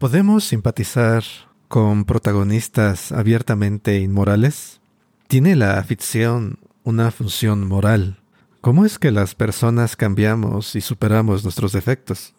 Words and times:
¿Podemos 0.00 0.44
simpatizar 0.44 1.24
con 1.68 2.06
protagonistas 2.06 3.12
abiertamente 3.12 4.00
inmorales? 4.00 4.80
¿Tiene 5.28 5.56
la 5.56 5.84
ficción 5.84 6.58
una 6.84 7.10
función 7.10 7.68
moral? 7.68 8.18
¿Cómo 8.62 8.86
es 8.86 8.98
que 8.98 9.10
las 9.10 9.34
personas 9.34 9.96
cambiamos 9.96 10.74
y 10.74 10.80
superamos 10.80 11.44
nuestros 11.44 11.72
defectos? 11.72 12.32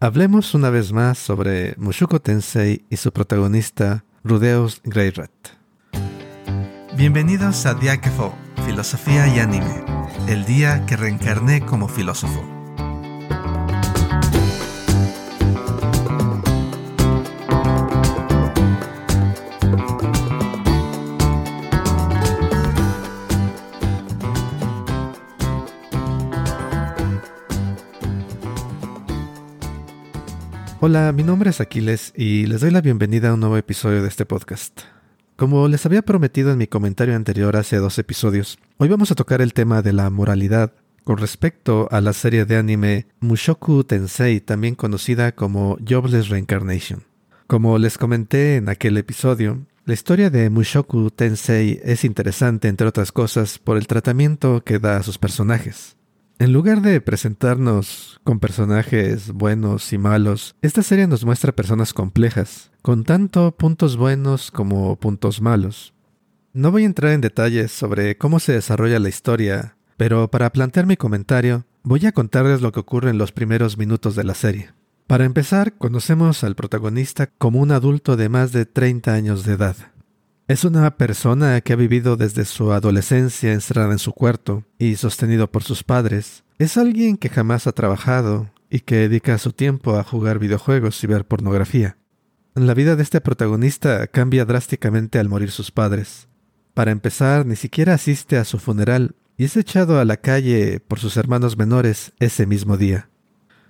Hablemos 0.00 0.54
una 0.54 0.70
vez 0.70 0.92
más 0.92 1.16
sobre 1.16 1.76
Mushoku 1.78 2.18
Tensei 2.18 2.84
y 2.90 2.96
su 2.96 3.12
protagonista, 3.12 4.04
Rudeus 4.24 4.80
Greyrat. 4.82 5.30
Bienvenidos 6.96 7.64
a 7.66 7.74
Diakefo, 7.74 8.34
Filosofía 8.66 9.28
y 9.28 9.38
Anime, 9.38 9.84
el 10.26 10.44
día 10.46 10.84
que 10.84 10.96
reencarné 10.96 11.64
como 11.64 11.86
filósofo. 11.86 12.53
Hola, 30.86 31.12
mi 31.12 31.22
nombre 31.22 31.48
es 31.48 31.62
Aquiles 31.62 32.12
y 32.14 32.44
les 32.44 32.60
doy 32.60 32.70
la 32.70 32.82
bienvenida 32.82 33.30
a 33.30 33.32
un 33.32 33.40
nuevo 33.40 33.56
episodio 33.56 34.02
de 34.02 34.08
este 34.08 34.26
podcast. 34.26 34.82
Como 35.34 35.66
les 35.66 35.86
había 35.86 36.02
prometido 36.02 36.52
en 36.52 36.58
mi 36.58 36.66
comentario 36.66 37.16
anterior 37.16 37.56
hace 37.56 37.78
dos 37.78 37.98
episodios, 37.98 38.58
hoy 38.76 38.88
vamos 38.88 39.10
a 39.10 39.14
tocar 39.14 39.40
el 39.40 39.54
tema 39.54 39.80
de 39.80 39.94
la 39.94 40.10
moralidad 40.10 40.74
con 41.02 41.16
respecto 41.16 41.88
a 41.90 42.02
la 42.02 42.12
serie 42.12 42.44
de 42.44 42.58
anime 42.58 43.06
Mushoku 43.20 43.82
Tensei, 43.84 44.42
también 44.42 44.74
conocida 44.74 45.32
como 45.32 45.78
Jobless 45.88 46.28
Reincarnation. 46.28 47.02
Como 47.46 47.78
les 47.78 47.96
comenté 47.96 48.56
en 48.56 48.68
aquel 48.68 48.98
episodio, 48.98 49.64
la 49.86 49.94
historia 49.94 50.28
de 50.28 50.50
Mushoku 50.50 51.10
Tensei 51.10 51.80
es 51.82 52.04
interesante, 52.04 52.68
entre 52.68 52.86
otras 52.86 53.10
cosas, 53.10 53.58
por 53.58 53.78
el 53.78 53.86
tratamiento 53.86 54.62
que 54.62 54.78
da 54.78 54.98
a 54.98 55.02
sus 55.02 55.16
personajes. 55.16 55.96
En 56.40 56.52
lugar 56.52 56.82
de 56.82 57.00
presentarnos 57.00 58.20
con 58.24 58.40
personajes 58.40 59.30
buenos 59.30 59.92
y 59.92 59.98
malos, 59.98 60.56
esta 60.62 60.82
serie 60.82 61.06
nos 61.06 61.24
muestra 61.24 61.54
personas 61.54 61.94
complejas, 61.94 62.72
con 62.82 63.04
tanto 63.04 63.56
puntos 63.56 63.96
buenos 63.96 64.50
como 64.50 64.96
puntos 64.96 65.40
malos. 65.40 65.94
No 66.52 66.72
voy 66.72 66.82
a 66.82 66.86
entrar 66.86 67.12
en 67.12 67.20
detalles 67.20 67.70
sobre 67.70 68.18
cómo 68.18 68.40
se 68.40 68.52
desarrolla 68.52 68.98
la 68.98 69.08
historia, 69.08 69.76
pero 69.96 70.28
para 70.28 70.50
plantear 70.52 70.86
mi 70.86 70.96
comentario, 70.96 71.66
voy 71.84 72.04
a 72.04 72.12
contarles 72.12 72.62
lo 72.62 72.72
que 72.72 72.80
ocurre 72.80 73.10
en 73.10 73.18
los 73.18 73.30
primeros 73.30 73.78
minutos 73.78 74.16
de 74.16 74.24
la 74.24 74.34
serie. 74.34 74.72
Para 75.06 75.26
empezar, 75.26 75.74
conocemos 75.78 76.42
al 76.42 76.56
protagonista 76.56 77.28
como 77.28 77.60
un 77.60 77.70
adulto 77.70 78.16
de 78.16 78.28
más 78.28 78.50
de 78.50 78.66
30 78.66 79.12
años 79.12 79.44
de 79.44 79.52
edad. 79.52 79.76
Es 80.46 80.64
una 80.64 80.98
persona 80.98 81.62
que 81.62 81.72
ha 81.72 81.76
vivido 81.76 82.18
desde 82.18 82.44
su 82.44 82.70
adolescencia 82.72 83.54
encerrada 83.54 83.92
en 83.92 83.98
su 83.98 84.12
cuarto 84.12 84.62
y 84.78 84.96
sostenido 84.96 85.50
por 85.50 85.62
sus 85.62 85.84
padres. 85.84 86.44
Es 86.58 86.76
alguien 86.76 87.16
que 87.16 87.30
jamás 87.30 87.66
ha 87.66 87.72
trabajado 87.72 88.50
y 88.68 88.80
que 88.80 88.96
dedica 88.96 89.38
su 89.38 89.52
tiempo 89.52 89.96
a 89.96 90.04
jugar 90.04 90.38
videojuegos 90.38 91.02
y 91.02 91.06
ver 91.06 91.24
pornografía. 91.24 91.96
La 92.54 92.74
vida 92.74 92.94
de 92.94 93.02
este 93.02 93.22
protagonista 93.22 94.06
cambia 94.06 94.44
drásticamente 94.44 95.18
al 95.18 95.30
morir 95.30 95.50
sus 95.50 95.70
padres. 95.70 96.28
Para 96.74 96.90
empezar, 96.90 97.46
ni 97.46 97.56
siquiera 97.56 97.94
asiste 97.94 98.36
a 98.36 98.44
su 98.44 98.58
funeral 98.58 99.14
y 99.38 99.44
es 99.44 99.56
echado 99.56 99.98
a 99.98 100.04
la 100.04 100.18
calle 100.18 100.78
por 100.78 100.98
sus 100.98 101.16
hermanos 101.16 101.56
menores 101.56 102.12
ese 102.18 102.44
mismo 102.44 102.76
día. 102.76 103.08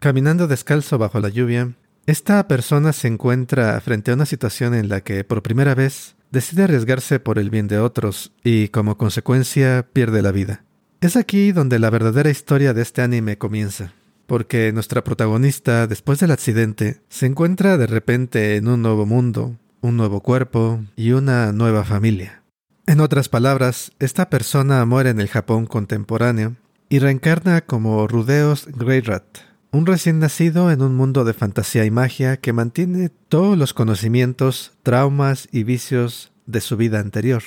Caminando 0.01 0.49
descalzo 0.49 0.99
bajo 0.99 1.21
la 1.21 1.29
lluvia, 1.29 1.77
esta 2.07 2.49
persona 2.49 2.93
se 2.93 3.07
encuentra 3.07 3.81
frente 3.81 4.11
a 4.11 4.15
una 4.15 4.27
situación 4.27 4.75
en 4.75 4.89
la 4.89 5.03
que 5.03 5.23
por 5.23 5.43
primera 5.43 5.77
vez 5.77 6.14
decide 6.35 6.65
arriesgarse 6.65 7.21
por 7.21 7.39
el 7.39 7.49
bien 7.49 7.69
de 7.69 7.79
otros 7.79 8.33
y 8.43 8.69
como 8.69 8.99
consecuencia 8.99 9.87
pierde 9.91 10.21
la 10.21 10.33
vida. 10.33 10.65
Es 11.01 11.17
aquí 11.17 11.53
donde 11.53 11.79
la 11.79 11.91
verdadera 11.91 12.29
historia 12.29 12.75
de 12.75 12.83
este 12.83 13.01
anime 13.01 13.39
comienza, 13.39 13.95
porque 14.27 14.73
nuestra 14.73 15.05
protagonista, 15.05 15.87
después 15.87 16.19
del 16.19 16.33
accidente, 16.33 17.01
se 17.09 17.27
encuentra 17.27 17.79
de 17.79 17.87
repente 17.87 18.57
en 18.57 18.69
un 18.69 18.83
nuevo 18.83 19.07
mundo, 19.07 19.57
un 19.81 19.97
nuevo 19.97 20.21
cuerpo 20.21 20.83
y 20.97 21.13
una 21.13 21.53
nueva 21.53 21.85
familia. 21.85 22.43
En 22.87 23.01
otras 23.01 23.29
palabras, 23.29 23.93
esta 23.99 24.29
persona 24.29 24.85
muere 24.85 25.11
en 25.11 25.21
el 25.21 25.29
Japón 25.29 25.67
contemporáneo 25.67 26.57
y 26.89 26.99
reencarna 26.99 27.63
como 27.63 28.07
Rudeos 28.09 28.67
Greyrat, 28.67 29.25
un 29.71 29.87
recién 29.87 30.19
nacido 30.19 30.71
en 30.71 30.83
un 30.83 30.95
mundo 30.95 31.25
de 31.25 31.35
fantasía 31.35 31.85
y 31.85 31.91
magia 31.91 32.37
que 32.37 32.53
mantiene 32.53 33.09
todos 33.29 33.59
los 33.59 33.75
conocimientos, 33.75 34.73
traumas 34.83 35.49
y 35.51 35.65
vicios 35.65 36.31
de 36.47 36.61
su 36.61 36.77
vida 36.77 37.01
anterior. 37.01 37.43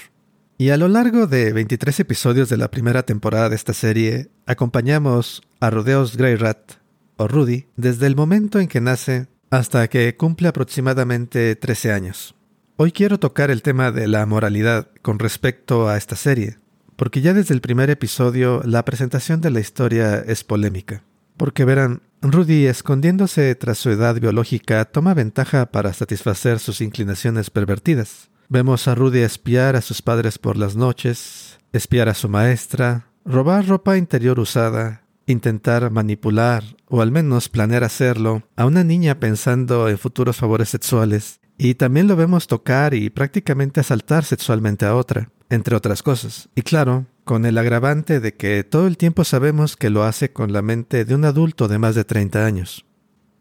Y 0.58 0.70
a 0.70 0.78
lo 0.78 0.88
largo 0.88 1.28
de 1.28 1.54
23 1.54 2.00
episodios 2.00 2.50
de 2.50 2.58
la 2.58 2.72
primera 2.72 3.04
temporada 3.04 3.50
de 3.50 3.56
esta 3.56 3.74
serie, 3.74 4.30
acompañamos 4.46 5.44
a 5.60 5.70
Rodeos 5.70 6.18
Greyrat, 6.18 6.74
o 7.18 7.28
Rudy, 7.28 7.68
desde 7.76 8.08
el 8.08 8.16
momento 8.16 8.60
en 8.60 8.68
que 8.68 8.82
nace 8.82 9.28
hasta 9.50 9.88
que 9.88 10.16
cumple 10.16 10.48
aproximadamente 10.48 11.56
13 11.56 11.92
años. 11.92 12.36
Hoy 12.76 12.92
quiero 12.92 13.20
tocar 13.20 13.50
el 13.50 13.62
tema 13.62 13.92
de 13.92 14.08
la 14.08 14.26
moralidad 14.26 14.90
con 15.02 15.20
respecto 15.20 15.90
a 15.90 15.98
esta 15.98 16.16
serie, 16.16 16.58
porque 16.96 17.22
ya 17.22 17.34
desde 17.34 17.54
el 17.54 17.62
primer 17.62 17.90
episodio 17.90 18.62
la 18.66 18.86
presentación 18.86 19.42
de 19.42 19.52
la 19.52 19.60
historia 19.60 20.20
es 20.20 20.44
polémica. 20.44 21.04
Porque 21.38 21.66
verán, 21.66 22.02
Rudy, 22.22 22.66
escondiéndose 22.66 23.54
tras 23.56 23.78
su 23.78 23.90
edad 23.90 24.20
biológica, 24.20 24.86
toma 24.86 25.14
ventaja 25.14 25.68
para 25.68 25.94
satisfacer 25.94 26.60
sus 26.60 26.82
inclinaciones 26.82 27.50
pervertidas. 27.50 28.30
Vemos 28.50 28.88
a 28.88 28.96
Rudy 28.96 29.20
espiar 29.20 29.76
a 29.76 29.82
sus 29.82 30.02
padres 30.02 30.38
por 30.38 30.56
las 30.56 30.78
noches, 30.78 31.60
espiar 31.74 32.08
a 32.08 32.14
su 32.14 32.30
maestra, 32.30 33.08
robar 33.26 33.68
ropa 33.68 33.98
interior 33.98 34.40
usada, 34.40 35.04
intentar 35.26 35.92
manipular, 35.92 36.64
o 36.88 37.02
al 37.02 37.12
menos 37.12 37.50
planear 37.50 37.84
hacerlo, 37.84 38.44
a 38.56 38.66
una 38.66 38.86
niña 38.86 39.20
pensando 39.20 39.90
en 39.90 39.98
futuros 39.98 40.38
favores 40.38 40.70
sexuales, 40.70 41.42
y 41.58 41.76
también 41.76 42.08
lo 42.08 42.16
vemos 42.16 42.48
tocar 42.48 42.94
y 42.94 43.10
prácticamente 43.10 43.82
asaltar 43.82 44.24
sexualmente 44.24 44.86
a 44.86 44.96
otra, 44.96 45.30
entre 45.50 45.76
otras 45.76 46.02
cosas. 46.02 46.48
Y 46.56 46.62
claro, 46.62 47.06
con 47.26 47.46
el 47.46 47.58
agravante 47.58 48.22
de 48.22 48.34
que 48.36 48.64
todo 48.64 48.88
el 48.88 48.96
tiempo 48.96 49.26
sabemos 49.26 49.76
que 49.76 49.90
lo 49.90 50.04
hace 50.04 50.32
con 50.32 50.54
la 50.54 50.62
mente 50.62 51.04
de 51.04 51.16
un 51.16 51.26
adulto 51.26 51.68
de 51.68 51.80
más 51.80 51.96
de 51.96 52.06
30 52.06 52.46
años. 52.46 52.86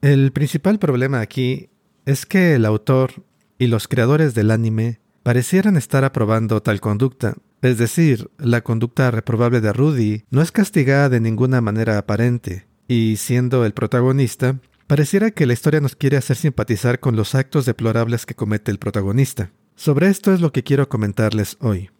El 0.02 0.32
principal 0.32 0.80
problema 0.80 1.20
aquí 1.20 1.70
es 2.06 2.26
que 2.26 2.56
el 2.56 2.64
autor 2.64 3.12
y 3.58 3.66
los 3.66 3.88
creadores 3.88 4.34
del 4.34 4.50
anime 4.50 5.00
parecieran 5.22 5.76
estar 5.76 6.04
aprobando 6.04 6.62
tal 6.62 6.80
conducta, 6.80 7.34
es 7.62 7.78
decir, 7.78 8.30
la 8.38 8.62
conducta 8.62 9.10
reprobable 9.10 9.60
de 9.60 9.72
Rudy 9.72 10.24
no 10.30 10.42
es 10.42 10.52
castigada 10.52 11.08
de 11.08 11.20
ninguna 11.20 11.60
manera 11.60 11.98
aparente, 11.98 12.66
y 12.86 13.16
siendo 13.16 13.64
el 13.64 13.72
protagonista, 13.72 14.60
pareciera 14.86 15.30
que 15.32 15.46
la 15.46 15.52
historia 15.52 15.80
nos 15.80 15.96
quiere 15.96 16.16
hacer 16.16 16.36
simpatizar 16.36 17.00
con 17.00 17.16
los 17.16 17.34
actos 17.34 17.66
deplorables 17.66 18.26
que 18.26 18.34
comete 18.34 18.70
el 18.70 18.78
protagonista. 18.78 19.50
Sobre 19.74 20.08
esto 20.08 20.32
es 20.32 20.40
lo 20.40 20.52
que 20.52 20.62
quiero 20.62 20.88
comentarles 20.88 21.56
hoy 21.60 21.90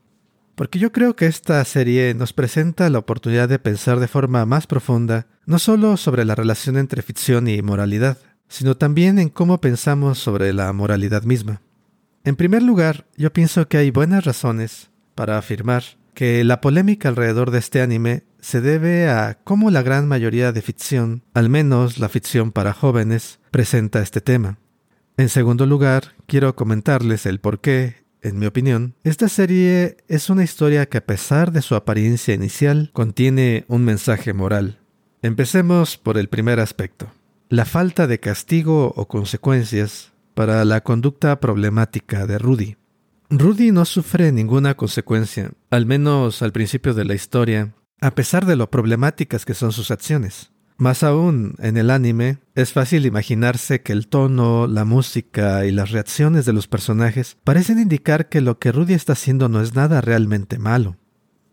porque 0.56 0.78
yo 0.78 0.91
creo 0.91 1.15
que 1.15 1.27
esta 1.27 1.62
serie 1.65 2.15
nos 2.15 2.33
presenta 2.33 2.88
la 2.91 2.99
oportunidad 2.99 3.49
de 3.49 3.59
pensar 3.59 4.00
de 4.00 4.09
forma 4.09 4.44
más 4.47 4.67
profunda, 4.67 5.27
no 5.44 5.59
solo 5.59 5.99
sobre 5.99 6.25
la 6.25 6.34
relación 6.34 6.78
entre 6.78 7.03
ficción 7.03 7.47
y 7.47 7.61
moralidad, 7.61 8.17
sino 8.48 8.76
también 8.76 9.18
en 9.18 9.28
cómo 9.28 9.60
pensamos 9.60 10.18
sobre 10.18 10.52
la 10.52 10.72
moralidad 10.72 11.22
misma. 11.22 11.62
En 12.24 12.36
primer 12.36 12.62
lugar, 12.62 13.06
yo 13.16 13.32
pienso 13.32 13.68
que 13.68 13.78
hay 13.78 13.90
buenas 13.90 14.24
razones 14.24 14.90
para 15.14 15.38
afirmar 15.38 15.84
que 16.14 16.44
la 16.44 16.60
polémica 16.60 17.08
alrededor 17.08 17.50
de 17.50 17.58
este 17.58 17.82
anime 17.82 18.24
se 18.40 18.60
debe 18.60 19.08
a 19.08 19.38
cómo 19.44 19.70
la 19.70 19.82
gran 19.82 20.08
mayoría 20.08 20.52
de 20.52 20.62
ficción, 20.62 21.22
al 21.34 21.48
menos 21.48 21.98
la 21.98 22.08
ficción 22.08 22.52
para 22.52 22.72
jóvenes, 22.72 23.38
presenta 23.50 24.00
este 24.00 24.20
tema. 24.20 24.58
En 25.16 25.28
segundo 25.28 25.66
lugar, 25.66 26.14
quiero 26.26 26.56
comentarles 26.56 27.26
el 27.26 27.40
por 27.40 27.60
qué 27.60 28.06
en 28.26 28.40
mi 28.40 28.46
opinión, 28.46 28.94
esta 29.04 29.28
serie 29.28 29.99
es 30.08 30.31
una 30.31 30.42
historia 30.42 30.87
que 30.87 30.99
a 30.99 31.06
pesar 31.06 31.52
de 31.52 31.62
su 31.62 31.76
apariencia 31.76 32.34
inicial 32.34 32.90
contiene 32.92 33.64
un 33.69 33.84
mensaje 33.84 34.32
moral. 34.32 34.81
Empecemos 35.22 35.96
por 35.96 36.19
el 36.19 36.28
primer 36.28 36.58
aspecto, 36.58 37.12
la 37.48 37.64
falta 37.64 38.06
de 38.06 38.19
castigo 38.19 38.93
o 38.96 39.06
consecuencias 39.06 40.12
para 40.34 40.64
la 40.64 40.82
conducta 40.82 41.38
problemática 41.40 42.26
de 42.26 42.38
Rudy. 42.38 42.76
Rudy 43.31 43.72
no 43.72 43.84
sufre 43.84 44.32
ninguna 44.32 44.75
consecuencia, 44.75 45.50
al 45.70 45.87
menos 45.87 46.43
al 46.43 46.52
principio 46.52 46.94
de 46.94 47.04
la 47.04 47.14
historia, 47.14 47.75
a 48.00 48.14
pesar 48.14 48.46
de 48.46 48.56
lo 48.56 48.70
problemáticas 48.70 49.44
que 49.44 49.54
son 49.54 49.72
sus 49.72 49.90
acciones. 49.90 50.52
Más 50.76 51.02
aún, 51.02 51.54
en 51.58 51.78
el 51.78 51.90
anime, 51.90 52.38
es 52.54 52.72
fácil 52.72 53.06
imaginarse 53.06 53.81
que 53.81 53.92
el 53.92 54.08
tono, 54.08 54.66
la 54.66 54.84
música 54.84 55.64
y 55.64 55.72
las 55.72 55.90
reacciones 55.90 56.44
de 56.44 56.52
los 56.52 56.69
personajes 56.69 57.38
parecen 57.44 57.78
indicar 57.78 58.28
que 58.28 58.42
lo 58.42 58.58
que 58.58 58.72
Rudy 58.72 58.92
está 58.92 59.14
haciendo 59.14 59.49
no 59.49 59.62
es 59.62 59.75
nada 59.75 60.02
realmente 60.02 60.58
malo. 60.58 60.96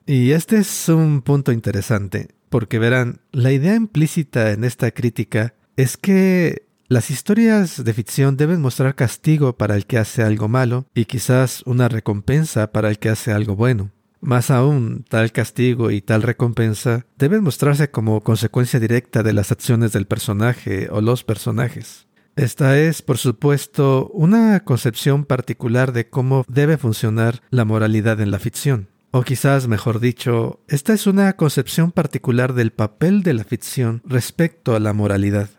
Y 0.05 0.31
este 0.31 0.57
es 0.57 0.89
un 0.89 1.21
punto 1.21 1.53
interesante, 1.53 2.35
porque 2.49 2.79
verán, 2.79 3.21
la 3.31 3.53
idea 3.53 3.75
implícita 3.75 4.51
en 4.51 4.65
esta 4.65 4.91
crítica 4.91 5.53
es 5.77 5.97
que 5.97 6.63
Las 6.93 7.09
historias 7.09 7.83
de 7.83 7.91
ficción 7.91 8.37
deben 8.37 8.61
mostrar 8.61 8.93
castigo 8.93 9.57
para 9.57 9.75
el 9.75 9.87
que 9.87 9.97
hace 9.97 10.21
algo 10.21 10.47
malo 10.47 10.85
y 10.93 11.05
quizás 11.05 11.63
una 11.65 11.89
recompensa 11.89 12.71
para 12.71 12.89
el 12.89 12.99
que 12.99 13.09
hace 13.09 13.31
algo 13.31 13.55
bueno. 13.55 13.89
Más 14.21 14.51
aún, 14.51 15.03
tal 15.09 15.31
castigo 15.31 15.89
y 15.89 16.01
tal 16.01 16.21
recompensa 16.21 17.07
deben 17.17 17.43
mostrarse 17.43 17.89
como 17.89 18.21
consecuencia 18.21 18.79
directa 18.79 19.23
de 19.23 19.33
las 19.33 19.51
acciones 19.51 19.91
del 19.91 20.05
personaje 20.05 20.87
o 20.91 21.01
los 21.01 21.23
personajes. 21.23 22.05
Esta 22.35 22.77
es, 22.77 23.01
por 23.01 23.17
supuesto, 23.17 24.11
una 24.13 24.59
concepción 24.59 25.25
particular 25.25 25.93
de 25.93 26.09
cómo 26.09 26.45
debe 26.47 26.77
funcionar 26.77 27.41
la 27.49 27.65
moralidad 27.65 28.21
en 28.21 28.29
la 28.29 28.37
ficción. 28.37 28.87
O 29.09 29.23
quizás, 29.23 29.67
mejor 29.67 29.99
dicho, 29.99 30.59
esta 30.67 30.93
es 30.93 31.07
una 31.07 31.33
concepción 31.33 31.91
particular 31.91 32.53
del 32.53 32.71
papel 32.71 33.23
de 33.23 33.33
la 33.33 33.43
ficción 33.45 34.03
respecto 34.05 34.75
a 34.75 34.79
la 34.79 34.93
moralidad 34.93 35.49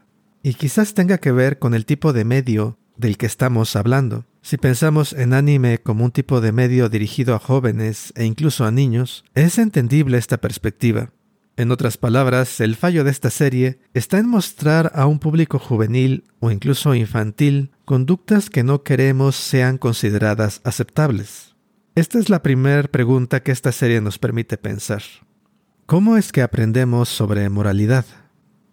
y 0.45 0.55
quizás 0.55 0.93
tenga 0.93 1.17
que 1.19 1.33
ver 1.33 1.59
con 1.59 1.73
el 1.73 1.87
tipo 1.87 2.13
de 2.13 2.27
medio 2.27 2.79
del 2.99 3.17
que 3.17 3.25
estamos 3.25 3.75
hablando. 3.77 4.27
Si 4.43 4.59
pensamos 4.59 5.15
en 5.15 5.33
anime 5.33 5.79
como 5.79 6.05
un 6.05 6.11
tipo 6.11 6.43
de 6.43 6.53
medio 6.53 6.91
dirigido 6.91 7.35
a 7.35 7.39
jóvenes 7.39 8.13
e 8.15 8.27
incluso 8.27 8.67
a 8.67 8.71
niños, 8.71 9.25
es 9.35 9.59
entendible 9.59 10.19
esta 10.19 10.37
perspectiva. 10.37 11.11
En 11.57 11.71
otras 11.71 11.97
palabras, 11.97 12.61
el 12.61 12.77
fallo 12.77 13.05
de 13.05 13.11
esta 13.11 13.31
serie 13.31 13.79
está 13.95 14.19
en 14.19 14.29
mostrar 14.29 14.93
a 14.95 15.07
un 15.07 15.19
público 15.19 15.59
juvenil 15.59 16.25
o 16.41 16.51
incluso 16.51 16.95
infantil 16.95 17.71
conductas 17.87 18.51
que 18.51 18.65
no 18.65 18.83
queremos 18.83 19.37
sean 19.37 19.79
consideradas 19.79 20.61
aceptables. 20.65 21.55
Esta 21.95 22.19
es 22.19 22.29
la 22.29 22.43
primera 22.43 22.83
pregunta 22.83 23.43
que 23.43 23.53
esta 23.53 23.73
serie 23.73 24.03
nos 24.03 24.19
permite 24.19 24.59
pensar. 24.59 25.03
¿Cómo 25.87 26.19
es 26.19 26.33
que 26.33 26.43
aprendemos 26.43 27.09
sobre 27.09 27.49
moralidad? 27.49 28.05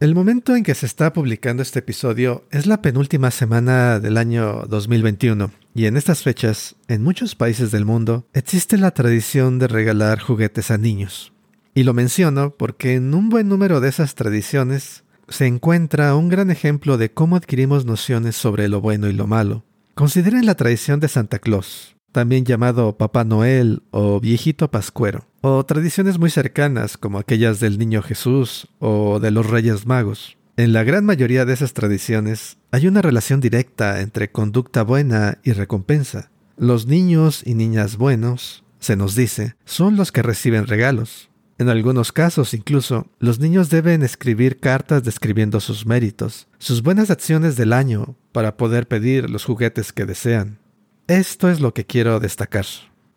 El 0.01 0.15
momento 0.15 0.56
en 0.56 0.63
que 0.63 0.74
se 0.74 0.88
está 0.88 1.13
publicando 1.13 1.62
este 1.62 1.77
episodio 1.77 2.44
es 2.50 2.65
la 2.65 2.81
penúltima 2.81 3.30
semana 3.30 4.00
del 4.00 4.18
año 4.18 4.63
2021 4.68 5.51
y 5.75 5.86
en 5.86 5.95
estas 5.95 6.24
fechas, 6.24 6.75
en 6.88 7.03
muchos 7.03 7.36
países 7.36 7.69
del 7.69 7.86
mundo, 7.86 8.25
existe 8.33 8.80
la 8.80 8.89
tradición 8.95 9.59
de 9.59 9.68
regalar 9.68 10.19
juguetes 10.19 10.71
a 10.71 10.80
niños. 10.80 11.33
Y 11.75 11.83
lo 11.83 11.94
menciono 11.94 12.50
porque 12.50 12.95
en 12.95 13.13
un 13.13 13.30
buen 13.30 13.48
número 13.48 13.80
de 13.80 13.89
esas 13.89 14.15
tradiciones 14.15 15.03
se 15.30 15.45
encuentra 15.45 16.15
un 16.15 16.30
gran 16.30 16.50
ejemplo 16.50 16.98
de 16.98 17.12
cómo 17.12 17.36
adquirimos 17.36 17.86
nociones 17.86 18.36
sobre 18.36 18.69
lo 18.69 18.81
bueno 18.81 19.07
y 19.07 19.13
lo 19.13 19.27
malo. 19.27 19.65
Consideren 19.94 20.48
la 20.48 20.56
tradición 20.56 21.00
de 21.00 21.09
Santa 21.09 21.38
Claus, 21.38 21.95
también 22.11 22.45
llamado 22.45 22.97
Papá 22.97 23.23
Noel 23.23 23.83
o 23.91 24.19
Viejito 24.19 24.69
Pascuero, 24.69 25.25
o 25.41 25.65
tradiciones 25.65 26.19
muy 26.19 26.29
cercanas 26.29 26.97
como 26.97 27.17
aquellas 27.17 27.59
del 27.59 27.77
Niño 27.77 28.01
Jesús 28.01 28.67
o 28.79 29.19
de 29.19 29.31
los 29.31 29.49
Reyes 29.49 29.85
Magos. 29.85 30.37
En 30.57 30.73
la 30.73 30.83
gran 30.83 31.05
mayoría 31.05 31.45
de 31.45 31.53
esas 31.53 31.73
tradiciones 31.73 32.57
hay 32.71 32.87
una 32.87 33.01
relación 33.01 33.39
directa 33.39 34.01
entre 34.01 34.31
conducta 34.31 34.83
buena 34.83 35.39
y 35.43 35.53
recompensa. 35.53 36.29
Los 36.57 36.85
niños 36.85 37.41
y 37.45 37.55
niñas 37.55 37.97
buenos, 37.97 38.63
se 38.79 38.95
nos 38.95 39.15
dice, 39.15 39.55
son 39.65 39.95
los 39.95 40.11
que 40.11 40.21
reciben 40.21 40.67
regalos. 40.67 41.29
En 41.57 41.69
algunos 41.69 42.11
casos 42.11 42.53
incluso, 42.53 43.07
los 43.19 43.39
niños 43.39 43.69
deben 43.69 44.01
escribir 44.01 44.59
cartas 44.59 45.03
describiendo 45.03 45.59
sus 45.59 45.85
méritos, 45.85 46.47
sus 46.57 46.81
buenas 46.81 47.11
acciones 47.11 47.55
del 47.55 47.71
año, 47.71 48.15
para 48.31 48.57
poder 48.57 48.87
pedir 48.87 49.29
los 49.29 49.45
juguetes 49.45 49.93
que 49.93 50.05
desean. 50.05 50.57
Esto 51.11 51.49
es 51.49 51.59
lo 51.59 51.73
que 51.73 51.85
quiero 51.85 52.21
destacar. 52.21 52.65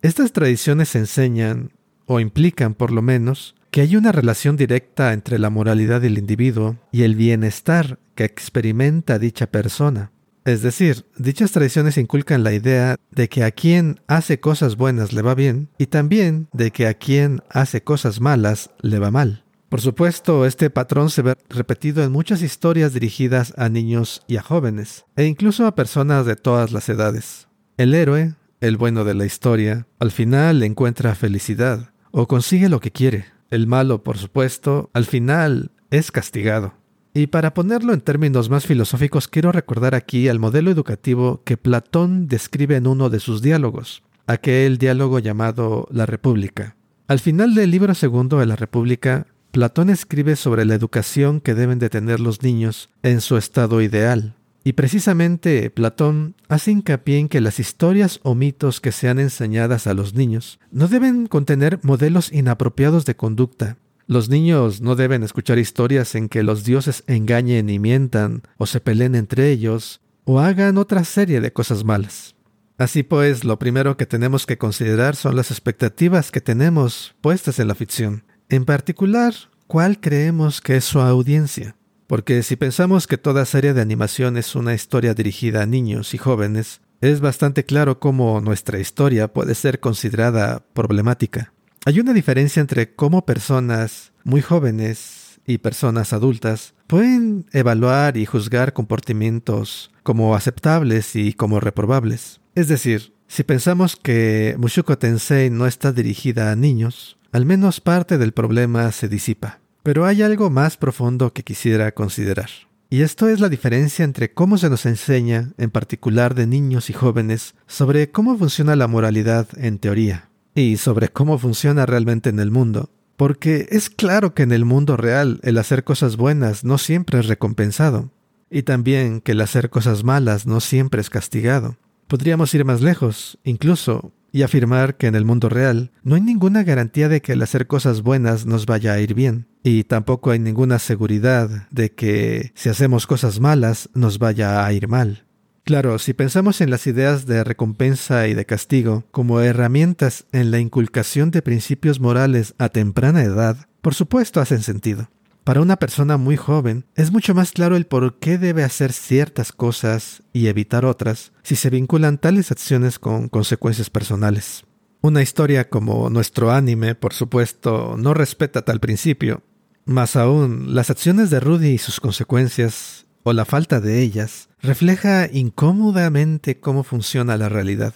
Estas 0.03 0.33
tradiciones 0.33 0.97
enseñan, 0.97 1.71
o 2.07 2.19
implican 2.19 2.75
por 2.75 2.91
lo 2.91 3.03
menos, 3.03 3.55
que 3.71 3.83
hay 3.83 3.95
una 3.95 4.11
relación 4.11 4.57
directa 4.57 5.13
entre 5.13 5.39
la 5.39 5.49
moralidad 5.49 6.01
del 6.01 6.19
individuo 6.19 6.77
y 6.91 7.05
el 7.05 7.15
bienestar 7.15 8.01
que 8.17 8.25
experimenta 8.25 9.21
dicha 9.21 9.47
persona. 9.47 10.11
Es 10.45 10.61
decir, 10.61 11.07
dichas 11.17 11.53
tradiciones 11.53 11.97
inculcan 11.97 12.43
la 12.43 12.53
idea 12.53 12.97
de 13.13 13.29
que 13.29 13.45
a 13.45 13.53
quien 13.53 14.01
hace 14.09 14.41
cosas 14.41 14.75
buenas 14.77 15.13
le 15.13 15.23
va 15.23 15.37
bien 15.37 15.69
y 15.79 15.87
también 15.87 16.49
de 16.53 16.73
que 16.73 16.89
a 16.89 16.95
quien 16.95 17.43
hace 17.49 17.85
cosas 17.85 18.21
malas 18.21 18.71
le 18.81 18.99
va 18.99 19.13
mal. 19.13 19.45
Por 19.69 19.81
supuesto, 19.81 20.47
este 20.47 20.69
patrón 20.69 21.11
se 21.11 21.23
ve 21.23 21.37
repetido 21.49 22.03
en 22.03 22.11
muchas 22.11 22.43
historias 22.43 22.93
dirigidas 22.93 23.55
a 23.57 23.69
niños 23.69 24.23
y 24.27 24.37
a 24.37 24.43
jóvenes, 24.43 25.05
e 25.15 25.27
incluso 25.27 25.69
a 25.69 25.77
personas 25.77 26.27
de 26.27 26.35
todas 26.35 26.73
las 26.73 26.89
edades. 26.89 27.47
El 27.77 27.93
héroe, 27.93 28.35
el 28.61 28.77
bueno 28.77 29.03
de 29.05 29.15
la 29.15 29.27
historia, 29.27 29.89
al 29.99 30.13
final 30.13 30.63
encuentra 30.63 31.17
felicidad 31.17 31.91
o 32.13 32.29
consigue 32.29 32.69
lo 32.69 32.79
que 32.79 32.93
quiere. 32.93 33.27
El 33.51 33.67
malo, 33.67 34.05
por 34.05 34.17
supuesto, 34.17 34.91
al 34.93 35.07
final 35.07 35.73
es 35.91 36.13
castigado. 36.13 36.75
Y 37.15 37.27
para 37.27 37.53
ponerlo 37.53 37.93
en 37.93 38.01
términos 38.01 38.49
más 38.49 38.65
filosóficos, 38.65 39.27
quiero 39.27 39.51
recordar 39.51 39.97
aquí 39.97 40.29
al 40.29 40.39
modelo 40.39 40.71
educativo 40.71 41.43
que 41.45 41.57
Platón 41.57 42.29
describe 42.29 42.77
en 42.77 42.87
uno 42.87 43.11
de 43.11 43.19
sus 43.19 43.43
diálogos, 43.43 44.05
aquel 44.29 44.79
diálogo 44.79 45.19
llamado 45.19 45.89
La 45.91 46.07
República. 46.07 46.77
Al 47.09 47.19
final 47.19 47.57
del 47.57 47.73
libro 47.73 47.95
segundo 47.95 48.39
de 48.39 48.47
la 48.47 48.55
República, 48.55 49.27
Platón 49.51 49.91
escribe 49.91 50.37
sobre 50.37 50.65
la 50.65 50.75
educación 50.75 51.41
que 51.41 51.55
deben 51.55 51.81
de 51.81 51.91
tener 51.91 52.21
los 52.21 52.43
niños 52.43 52.89
en 53.03 53.21
su 53.21 53.37
estado 53.37 53.83
ideal, 53.83 54.37
y 54.65 54.73
precisamente 54.73 55.69
Platón 55.69 56.35
hace 56.49 56.71
hincapié 56.71 57.19
en 57.19 57.29
que 57.29 57.43
las 57.43 57.61
historias 57.61 58.19
o 58.23 58.35
mitos 58.35 58.81
que 58.81 58.93
sean 58.93 59.19
enseñadas 59.19 59.87
a 59.87 59.93
los 59.93 60.15
niños 60.15 60.59
no 60.73 60.89
deben 60.89 61.27
contener 61.27 61.79
modelos 61.83 62.33
inapropiados 62.33 63.05
de 63.05 63.15
conducta. 63.15 63.77
Los 64.07 64.31
niños 64.31 64.81
no 64.81 64.97
deben 64.97 65.23
escuchar 65.23 65.59
historias 65.59 66.15
en 66.15 66.31
que 66.31 66.43
los 66.43 66.65
dioses 66.65 67.05
engañen 67.07 67.69
y 67.69 67.79
mientan, 67.79 68.43
o 68.57 68.67
se 68.67 68.81
peleen 68.81 69.15
entre 69.15 69.51
ellos, 69.51 70.01
o 70.25 70.41
hagan 70.41 70.79
otra 70.79 71.05
serie 71.05 71.43
de 71.43 71.53
cosas 71.53 71.85
malas. 71.85 72.35
Así 72.77 73.03
pues, 73.03 73.45
lo 73.45 73.59
primero 73.59 73.97
que 73.97 74.07
tenemos 74.07 74.47
que 74.47 74.59
considerar 74.59 75.15
son 75.15 75.37
las 75.37 75.51
expectativas 75.51 76.31
que 76.31 76.41
tenemos 76.41 77.15
puestas 77.21 77.59
en 77.59 77.69
la 77.69 77.75
ficción. 77.75 78.25
En 78.49 78.65
particular, 78.65 79.35
¿cuál 79.67 80.01
creemos 80.01 80.61
que 80.61 80.77
es 80.77 80.85
su 80.85 81.01
audiencia? 81.01 81.77
Porque 82.07 82.43
si 82.43 82.57
pensamos 82.57 83.07
que 83.07 83.19
toda 83.19 83.45
serie 83.47 83.73
de 83.73 83.81
animación 83.81 84.37
es 84.37 84.55
una 84.55 84.75
historia 84.75 85.15
dirigida 85.15 85.63
a 85.63 85.67
niños 85.67 86.15
y 86.15 86.19
jóvenes, 86.19 86.81
es 87.01 87.21
bastante 87.21 87.65
claro 87.65 87.99
cómo 87.99 88.41
nuestra 88.41 88.79
historia 88.79 89.29
puede 89.29 89.55
ser 89.55 89.81
considerada 89.81 90.65
problemática. 90.73 91.53
Hay 91.87 92.01
una 92.01 92.13
diferencia 92.13 92.61
entre 92.61 92.95
cómo 92.95 93.27
personas 93.27 94.13
muy 94.25 94.41
jóvenes 94.41 95.41
y 95.47 95.59
personas 95.59 96.13
adultas 96.13 96.75
pueden 96.87 97.47
evaluar 97.53 98.17
y 98.17 98.25
juzgar 98.25 98.73
comportamientos 98.73 99.91
como 100.03 100.35
aceptables 100.35 101.17
y 101.17 101.35
como 101.35 101.61
reprobables. 101.61 102.41
Es 102.55 102.69
decir, 102.69 103.15
si 103.27 103.43
pensamos 103.43 103.97
que 103.97 104.55
Mushoku 104.59 104.97
Tensei 104.97 105.51
no 105.51 105.67
está 105.67 105.93
dirigida 105.93 106.53
a 106.53 106.57
niños, 106.57 107.19
al 107.33 107.47
menos 107.47 107.81
parte 107.81 108.17
del 108.17 108.33
problema 108.33 108.93
se 108.93 109.09
disipa. 109.09 109.61
Pero 109.85 110.07
hay 110.07 110.23
algo 110.23 110.49
más 110.49 110.79
profundo 110.79 111.35
que 111.35 111.43
quisiera 111.45 111.93
considerar. 111.93 112.49
Y 112.89 113.03
esto 113.03 113.29
es 113.29 113.39
la 113.39 113.51
diferencia 113.51 114.03
entre 114.03 114.33
cómo 114.33 114.57
se 114.57 114.71
nos 114.71 114.87
enseña, 114.87 115.53
en 115.59 115.71
particular 115.71 116.35
de 116.35 116.47
niños 116.47 116.89
y 116.89 116.95
jóvenes, 116.95 117.55
sobre 117.67 118.11
cómo 118.11 118.39
funciona 118.39 118.77
la 118.77 118.89
moralidad 118.89 119.47
en 119.59 119.79
teoría, 119.79 120.31
y 120.55 120.79
sobre 120.79 121.11
cómo 121.11 121.39
funciona 121.39 121.85
realmente 121.85 122.31
en 122.31 122.41
el 122.41 122.51
mundo. 122.51 122.89
Porque 123.17 123.69
es 123.71 123.91
claro 123.91 124.33
que 124.33 124.45
en 124.45 124.53
el 124.53 124.65
mundo 124.65 124.97
real 124.97 125.39
el 125.43 125.59
hacer 125.59 125.85
cosas 125.85 126.17
buenas 126.17 126.65
no 126.65 126.79
siempre 126.79 127.21
es 127.21 127.27
recompensado, 127.27 128.11
y 128.51 128.63
también 128.63 129.21
que 129.21 129.33
el 129.33 129.41
hacer 129.43 129.69
cosas 129.69 130.03
malas 130.03 130.47
no 130.47 130.61
siempre 130.61 131.03
es 131.03 131.11
castigado. 131.11 131.77
Podríamos 132.09 132.55
ir 132.55 132.65
más 132.65 132.81
lejos, 132.81 133.39
incluso, 133.45 134.13
y 134.35 134.43
afirmar 134.43 134.97
que 134.97 135.07
en 135.07 135.15
el 135.15 135.25
mundo 135.25 135.49
real 135.49 135.93
no 136.03 136.17
hay 136.17 136.21
ninguna 136.21 136.65
garantía 136.65 137.09
de 137.09 137.23
que 137.23 137.35
el 137.35 137.43
hacer 137.43 137.69
cosas 137.69 138.03
buenas 138.03 138.47
nos 138.47 138.67
vaya 138.67 138.93
a 138.93 138.99
ir 138.99 139.15
bien 139.15 139.47
y 139.63 139.85
tampoco 139.85 140.33
hay 140.33 140.41
ninguna 140.41 140.81
seguridad 140.81 141.69
de 141.71 141.93
que 141.93 142.51
si 142.57 142.69
hacemos 142.69 143.07
cosas 143.07 143.39
malas 143.39 143.91
nos 143.95 144.19
vaya 144.19 144.67
a 144.67 144.73
ir 144.73 144.89
mal. 144.89 145.25
Claro, 145.63 146.01
si 146.01 146.15
pensamos 146.15 146.61
en 146.61 146.71
las 146.71 146.89
ideas 146.89 147.27
de 147.27 147.45
recompensa 147.45 148.27
y 148.27 148.35
de 148.35 148.45
castigo 148.45 149.05
como 149.13 149.39
herramientas 149.39 150.27
en 150.33 150.51
la 150.51 150.59
inculcación 150.59 151.31
de 151.31 151.41
principios 151.41 152.01
morales 152.01 152.55
a 152.59 152.71
temprana 152.71 153.23
edad, 153.23 153.69
por 153.83 153.95
supuesto 153.95 154.41
hacen 154.41 154.63
sentido. 154.63 155.11
Para 155.45 155.61
una 155.61 155.77
persona 155.77 156.17
muy 156.17 156.37
joven 156.37 156.87
es 156.97 157.13
mucho 157.13 157.35
más 157.35 157.53
claro 157.53 157.77
el 157.77 157.87
por 157.87 158.19
qué 158.19 158.39
debe 158.39 158.65
hacer 158.65 158.93
ciertas 158.93 159.53
cosas 159.53 160.23
y 160.33 160.49
evitar 160.49 160.85
otras 160.85 161.33
si 161.43 161.55
se 161.55 161.71
vinculan 161.71 162.19
tales 162.19 162.51
acciones 162.51 162.99
con 162.99 163.29
consecuencias 163.29 163.91
personales. 163.91 164.65
Una 165.03 165.21
historia 165.21 165.69
como 165.69 166.09
nuestro 166.09 166.51
anime, 166.51 166.95
por 166.95 167.13
supuesto, 167.13 167.97
no 167.99 168.15
respeta 168.15 168.63
tal 168.63 168.81
principio 168.81 169.43
más 169.85 170.17
aún, 170.17 170.75
las 170.75 170.91
acciones 170.91 171.31
de 171.31 171.41
Rudy 171.41 171.69
y 171.69 171.79
sus 171.79 172.01
consecuencias, 172.01 173.07
o 173.23 173.33
la 173.33 173.45
falta 173.45 173.81
de 173.81 174.01
ellas, 174.03 174.49
refleja 174.63 175.29
incómodamente 175.31 176.59
cómo 176.59 176.85
funciona 176.85 177.37
la 177.37 177.49
realidad. 177.49 177.95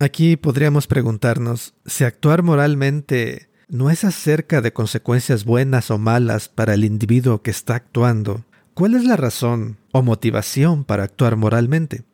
Aquí 0.00 0.36
podríamos 0.36 0.86
preguntarnos 0.86 1.74
si 1.86 2.04
actuar 2.04 2.42
moralmente 2.42 3.47
no 3.68 3.90
es 3.90 4.04
acerca 4.04 4.60
de 4.62 4.72
consecuencias 4.72 5.44
buenas 5.44 5.90
o 5.90 5.98
malas 5.98 6.48
para 6.48 6.74
el 6.74 6.84
individuo 6.84 7.42
que 7.42 7.50
está 7.50 7.74
actuando, 7.74 8.44
¿cuál 8.74 8.94
es 8.94 9.04
la 9.04 9.16
razón 9.16 9.76
o 9.92 10.02
motivación 10.02 10.84
para 10.84 11.04
actuar 11.04 11.36
moralmente? 11.36 12.04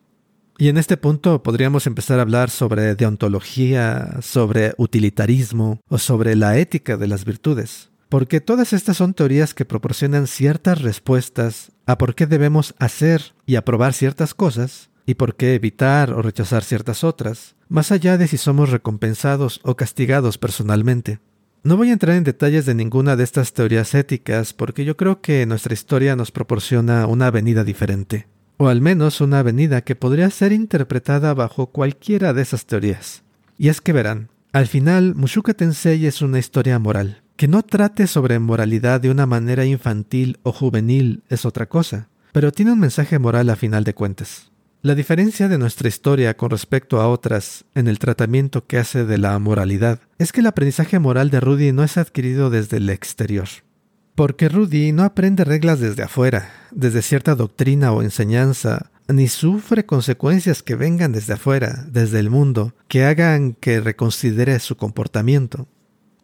Y 0.59 0.69
en 0.69 0.79
este 0.79 0.97
punto 0.97 1.43
podríamos 1.43 1.87
empezar 1.87 2.19
a 2.19 2.23
hablar 2.23 2.51
sobre 2.51 2.95
deontología, 2.95 4.19
sobre 4.21 4.75
utilitarismo 4.79 5.81
o 5.89 5.99
sobre 5.99 6.37
la 6.37 6.59
ética 6.59 6.97
de 6.97 7.09
las 7.09 7.25
virtudes, 7.25 7.91
porque 8.09 8.41
todas 8.41 8.73
estas 8.73 8.97
son 8.97 9.15
teorías 9.15 9.55
que 9.55 9.65
proporcionan 9.65 10.27
ciertas 10.27 10.83
respuestas 10.83 11.73
a 11.87 11.99
por 11.99 12.15
qué 12.15 12.27
debemos 12.27 12.75
hacer 12.79 13.35
y 13.47 13.57
aprobar 13.57 13.93
ciertas 13.93 14.35
cosas 14.35 14.91
y 15.07 15.15
por 15.15 15.37
qué 15.37 15.55
evitar 15.55 16.13
o 16.13 16.23
rechazar 16.23 16.65
ciertas 16.65 17.05
otras, 17.05 17.57
más 17.69 17.93
allá 17.93 18.17
de 18.17 18.27
si 18.27 18.39
somos 18.39 18.71
recompensados 18.71 19.61
o 19.65 19.77
castigados 19.77 20.39
personalmente. 20.39 21.21
No 21.65 21.79
voy 21.79 21.89
a 21.89 21.95
entrar 21.95 22.15
en 22.15 22.25
detalles 22.25 22.67
de 22.67 22.75
ninguna 22.75 23.17
de 23.17 23.25
estas 23.25 23.55
teorías 23.55 23.95
éticas 23.95 24.53
porque 24.53 24.85
yo 24.85 24.99
creo 24.99 25.23
que 25.23 25.47
nuestra 25.47 25.73
historia 25.73 26.15
nos 26.15 26.31
proporciona 26.31 27.07
una 27.07 27.29
avenida 27.29 27.65
diferente, 27.65 28.29
o 28.59 28.69
al 28.69 28.83
menos 28.83 29.23
una 29.23 29.39
avenida 29.39 29.81
que 29.81 29.97
podría 29.97 30.29
ser 30.29 30.53
interpretada 30.53 31.33
bajo 31.33 31.69
cualquiera 31.69 32.35
de 32.35 32.43
esas 32.43 32.67
teorías. 32.67 33.23
Y 33.57 33.69
es 33.69 33.81
que 33.81 33.95
verán, 33.95 34.29
al 34.53 34.67
final 34.67 35.15
Mushuka 35.15 35.55
Tensei 35.55 36.05
es 36.05 36.21
una 36.21 36.39
historia 36.39 36.79
moral. 36.79 37.23
Que 37.37 37.49
no 37.49 37.63
trate 37.63 38.09
sobre 38.09 38.39
moralidad 38.39 39.01
de 39.01 39.11
una 39.11 39.25
manera 39.25 39.65
infantil 39.65 40.41
o 40.43 40.53
juvenil 40.53 41.23
es 41.31 41.47
otra 41.47 41.65
cosa, 41.67 42.09
pero 42.33 42.53
tiene 42.53 42.73
un 42.73 42.81
mensaje 42.81 43.19
moral 43.19 43.49
a 43.49 43.57
final 43.57 43.85
de 43.85 43.95
cuentas. 43.95 44.51
La 44.85 44.95
diferencia 44.95 45.49
de 45.49 45.57
nuestra 45.57 45.89
historia 45.89 46.37
con 46.37 46.51
respecto 46.51 47.01
a 47.01 47.09
otras 47.09 47.65
en 47.75 47.89
el 47.89 47.99
tratamiento 47.99 48.67
que 48.67 48.77
hace 48.77 49.07
de 49.07 49.17
la 49.17 49.39
moralidad 49.39 49.99
es 50.19 50.31
que 50.31 50.41
el 50.41 50.47
aprendizaje 50.47 50.99
moral 50.99 51.31
de 51.31 51.41
Rudy 51.41 51.73
no 51.73 51.85
es 51.85 51.97
adquirido 51.97 52.51
desde 52.51 52.77
el 52.77 52.91
exterior. 52.91 53.49
Porque 54.15 54.51
Rudy 54.51 54.93
no 54.93 55.05
aprende 55.05 55.45
reglas 55.45 55.81
desde 55.81 56.03
afuera, 56.03 56.53
desde 56.71 57.01
cierta 57.01 57.35
doctrina 57.35 57.93
o 57.93 58.03
enseñanza, 58.03 58.91
ni 59.09 59.29
sufre 59.29 59.87
consecuencias 59.87 60.63
que 60.63 60.75
vengan 60.75 61.13
desde 61.13 61.33
afuera, 61.33 61.87
desde 61.91 62.21
el 62.21 62.29
mundo, 62.29 62.75
que 62.87 63.07
hagan 63.07 63.55
que 63.55 63.81
reconsidere 63.81 64.59
su 64.59 64.77
comportamiento. 64.77 65.67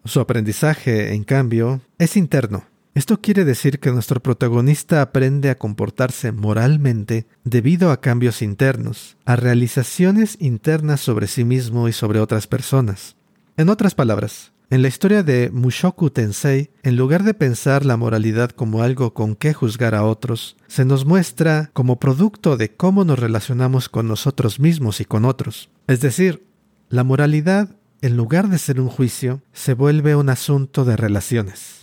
Su 0.04 0.20
aprendizaje, 0.20 1.14
en 1.14 1.24
cambio, 1.24 1.80
es 1.96 2.14
interno, 2.14 2.66
esto 2.94 3.20
quiere 3.20 3.44
decir 3.44 3.78
que 3.78 3.92
nuestro 3.92 4.20
protagonista 4.20 5.00
aprende 5.00 5.48
a 5.48 5.58
comportarse 5.58 6.32
moralmente 6.32 7.26
debido 7.44 7.92
a 7.92 8.00
cambios 8.00 8.42
internos, 8.42 9.16
a 9.24 9.36
realizaciones 9.36 10.36
internas 10.40 11.00
sobre 11.00 11.28
sí 11.28 11.44
mismo 11.44 11.88
y 11.88 11.92
sobre 11.92 12.18
otras 12.18 12.48
personas. 12.48 13.16
En 13.56 13.68
otras 13.68 13.94
palabras, 13.94 14.52
en 14.70 14.82
la 14.82 14.88
historia 14.88 15.22
de 15.22 15.50
Mushoku 15.52 16.10
Tensei, 16.10 16.70
en 16.82 16.96
lugar 16.96 17.22
de 17.22 17.34
pensar 17.34 17.84
la 17.84 17.96
moralidad 17.96 18.50
como 18.50 18.82
algo 18.82 19.14
con 19.14 19.36
que 19.36 19.52
juzgar 19.52 19.94
a 19.94 20.04
otros, 20.04 20.56
se 20.66 20.84
nos 20.84 21.04
muestra 21.04 21.70
como 21.72 22.00
producto 22.00 22.56
de 22.56 22.74
cómo 22.74 23.04
nos 23.04 23.18
relacionamos 23.18 23.88
con 23.88 24.08
nosotros 24.08 24.58
mismos 24.60 25.00
y 25.00 25.04
con 25.04 25.24
otros. 25.24 25.70
Es 25.86 26.00
decir, 26.00 26.44
la 26.88 27.04
moralidad, 27.04 27.76
en 28.00 28.16
lugar 28.16 28.48
de 28.48 28.58
ser 28.58 28.80
un 28.80 28.88
juicio, 28.88 29.42
se 29.52 29.74
vuelve 29.74 30.16
un 30.16 30.28
asunto 30.28 30.84
de 30.84 30.96
relaciones. 30.96 31.79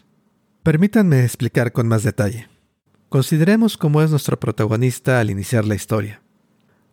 Permítanme 0.68 1.24
explicar 1.24 1.72
con 1.72 1.88
más 1.88 2.04
detalle. 2.04 2.50
Consideremos 3.08 3.78
cómo 3.78 4.02
es 4.02 4.12
nuestro 4.12 4.38
protagonista 4.38 5.22
al 5.22 5.30
iniciar 5.30 5.64
la 5.64 5.76
historia. 5.76 6.22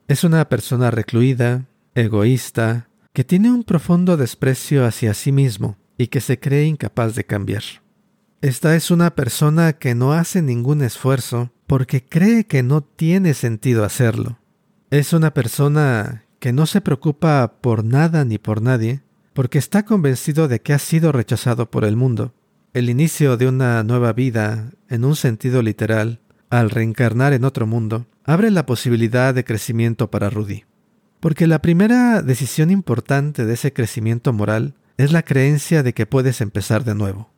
Es 0.06 0.22
una 0.22 0.48
persona 0.48 0.92
recluida, 0.92 1.66
egoísta, 1.96 2.88
que 3.12 3.24
tiene 3.24 3.50
un 3.50 3.64
profundo 3.64 4.16
desprecio 4.16 4.86
hacia 4.86 5.12
sí 5.12 5.32
mismo 5.32 5.76
y 5.98 6.06
que 6.06 6.20
se 6.20 6.38
cree 6.38 6.66
incapaz 6.66 7.16
de 7.16 7.24
cambiar. 7.24 7.64
Esta 8.42 8.76
es 8.76 8.92
una 8.92 9.16
persona 9.16 9.72
que 9.72 9.96
no 9.96 10.12
hace 10.12 10.40
ningún 10.40 10.80
esfuerzo 10.80 11.50
porque 11.66 12.04
cree 12.04 12.46
que 12.46 12.62
no 12.62 12.80
tiene 12.80 13.34
sentido 13.34 13.82
hacerlo. 13.82 14.38
Es 14.92 15.12
una 15.12 15.34
persona 15.34 16.26
que 16.38 16.52
no 16.52 16.66
se 16.66 16.80
preocupa 16.80 17.54
por 17.60 17.84
nada 17.84 18.24
ni 18.24 18.38
por 18.38 18.62
nadie 18.62 19.02
porque 19.32 19.58
está 19.58 19.84
convencido 19.84 20.46
de 20.46 20.62
que 20.62 20.74
ha 20.74 20.78
sido 20.78 21.10
rechazado 21.10 21.72
por 21.72 21.84
el 21.84 21.96
mundo 21.96 22.34
el 22.74 22.90
inicio 22.90 23.36
de 23.36 23.46
una 23.46 23.84
nueva 23.84 24.12
vida, 24.12 24.72
en 24.88 25.04
un 25.04 25.14
sentido 25.14 25.62
literal, 25.62 26.18
al 26.50 26.70
reencarnar 26.70 27.32
en 27.32 27.44
otro 27.44 27.68
mundo, 27.68 28.06
abre 28.24 28.50
la 28.50 28.66
posibilidad 28.66 29.32
de 29.32 29.44
crecimiento 29.44 30.10
para 30.10 30.28
Rudy. 30.28 30.64
Porque 31.20 31.46
la 31.46 31.62
primera 31.62 32.20
decisión 32.20 32.72
importante 32.72 33.44
de 33.44 33.54
ese 33.54 33.72
crecimiento 33.72 34.32
moral 34.32 34.74
es 34.96 35.12
la 35.12 35.22
creencia 35.22 35.84
de 35.84 35.94
que 35.94 36.06
puedes 36.06 36.40
empezar 36.40 36.82
de 36.82 36.96
nuevo. 36.96 37.30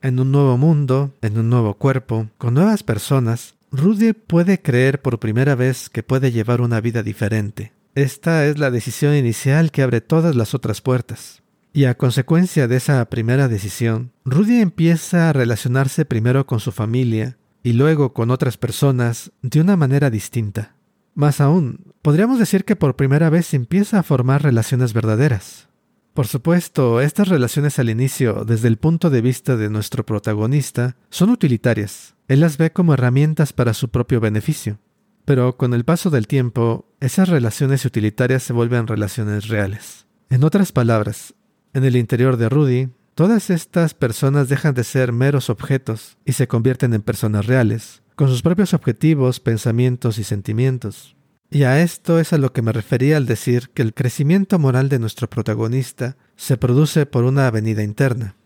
En 0.00 0.20
un 0.20 0.30
nuevo 0.30 0.56
mundo, 0.56 1.12
en 1.22 1.38
un 1.38 1.50
nuevo 1.50 1.74
cuerpo, 1.74 2.28
con 2.38 2.54
nuevas 2.54 2.84
personas, 2.84 3.56
Rudy 3.72 4.12
puede 4.12 4.62
creer 4.62 5.02
por 5.02 5.18
primera 5.18 5.56
vez 5.56 5.90
que 5.90 6.04
puede 6.04 6.30
llevar 6.30 6.60
una 6.60 6.80
vida 6.80 7.02
diferente. 7.02 7.72
Esta 7.96 8.46
es 8.46 8.60
la 8.60 8.70
decisión 8.70 9.16
inicial 9.16 9.72
que 9.72 9.82
abre 9.82 10.00
todas 10.00 10.36
las 10.36 10.54
otras 10.54 10.80
puertas. 10.80 11.42
Y 11.76 11.86
a 11.86 11.96
consecuencia 11.96 12.68
de 12.68 12.76
esa 12.76 13.04
primera 13.10 13.48
decisión, 13.48 14.12
Rudy 14.24 14.60
empieza 14.60 15.28
a 15.28 15.32
relacionarse 15.32 16.04
primero 16.04 16.46
con 16.46 16.60
su 16.60 16.70
familia 16.70 17.36
y 17.64 17.72
luego 17.72 18.12
con 18.12 18.30
otras 18.30 18.56
personas 18.56 19.32
de 19.42 19.60
una 19.60 19.76
manera 19.76 20.08
distinta. 20.08 20.76
Más 21.16 21.40
aún, 21.40 21.92
podríamos 22.00 22.38
decir 22.38 22.64
que 22.64 22.76
por 22.76 22.94
primera 22.94 23.28
vez 23.28 23.54
empieza 23.54 23.98
a 23.98 24.02
formar 24.04 24.44
relaciones 24.44 24.92
verdaderas. 24.92 25.68
Por 26.14 26.28
supuesto, 26.28 27.00
estas 27.00 27.26
relaciones 27.26 27.80
al 27.80 27.90
inicio, 27.90 28.44
desde 28.44 28.68
el 28.68 28.76
punto 28.76 29.10
de 29.10 29.20
vista 29.20 29.56
de 29.56 29.68
nuestro 29.68 30.06
protagonista, 30.06 30.94
son 31.10 31.30
utilitarias. 31.30 32.14
Él 32.28 32.38
las 32.38 32.56
ve 32.56 32.70
como 32.70 32.94
herramientas 32.94 33.52
para 33.52 33.74
su 33.74 33.88
propio 33.88 34.20
beneficio. 34.20 34.78
Pero 35.24 35.56
con 35.56 35.74
el 35.74 35.84
paso 35.84 36.10
del 36.10 36.28
tiempo, 36.28 36.86
esas 37.00 37.28
relaciones 37.28 37.84
utilitarias 37.84 38.44
se 38.44 38.52
vuelven 38.52 38.86
relaciones 38.86 39.48
reales. 39.48 40.06
En 40.30 40.44
otras 40.44 40.70
palabras, 40.70 41.34
en 41.74 41.84
el 41.84 41.96
interior 41.96 42.36
de 42.36 42.48
Rudy, 42.48 42.88
todas 43.14 43.50
estas 43.50 43.94
personas 43.94 44.48
dejan 44.48 44.74
de 44.74 44.84
ser 44.84 45.12
meros 45.12 45.50
objetos 45.50 46.16
y 46.24 46.32
se 46.32 46.48
convierten 46.48 46.94
en 46.94 47.02
personas 47.02 47.46
reales, 47.46 48.02
con 48.14 48.28
sus 48.28 48.42
propios 48.42 48.74
objetivos, 48.74 49.40
pensamientos 49.40 50.18
y 50.18 50.24
sentimientos. 50.24 51.16
Y 51.50 51.64
a 51.64 51.82
esto 51.82 52.18
es 52.18 52.32
a 52.32 52.38
lo 52.38 52.52
que 52.52 52.62
me 52.62 52.72
refería 52.72 53.16
al 53.16 53.26
decir 53.26 53.70
que 53.74 53.82
el 53.82 53.92
crecimiento 53.92 54.58
moral 54.58 54.88
de 54.88 54.98
nuestro 54.98 55.28
protagonista 55.28 56.16
se 56.36 56.56
produce 56.56 57.06
por 57.06 57.24
una 57.24 57.48
avenida 57.48 57.82
interna, 57.82 58.36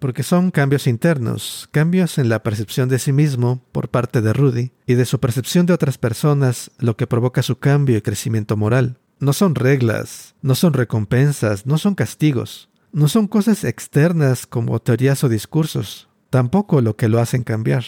porque 0.00 0.24
son 0.24 0.50
cambios 0.50 0.88
internos, 0.88 1.68
cambios 1.70 2.18
en 2.18 2.28
la 2.28 2.42
percepción 2.42 2.88
de 2.88 2.98
sí 2.98 3.12
mismo 3.12 3.64
por 3.70 3.90
parte 3.90 4.20
de 4.20 4.32
Rudy 4.32 4.72
y 4.86 4.94
de 4.94 5.06
su 5.06 5.20
percepción 5.20 5.66
de 5.66 5.72
otras 5.72 5.98
personas 5.98 6.72
lo 6.78 6.96
que 6.96 7.06
provoca 7.06 7.42
su 7.42 7.58
cambio 7.58 7.96
y 7.96 8.02
crecimiento 8.02 8.56
moral. 8.56 8.98
No 9.20 9.32
son 9.32 9.54
reglas, 9.54 10.34
no 10.42 10.56
son 10.56 10.72
recompensas, 10.72 11.64
no 11.64 11.78
son 11.78 11.94
castigos, 11.94 12.68
no 12.92 13.08
son 13.08 13.26
cosas 13.26 13.64
externas 13.64 14.46
como 14.46 14.78
teorías 14.80 15.24
o 15.24 15.28
discursos, 15.28 16.08
tampoco 16.30 16.80
lo 16.80 16.96
que 16.96 17.08
lo 17.08 17.20
hacen 17.20 17.42
cambiar. 17.42 17.84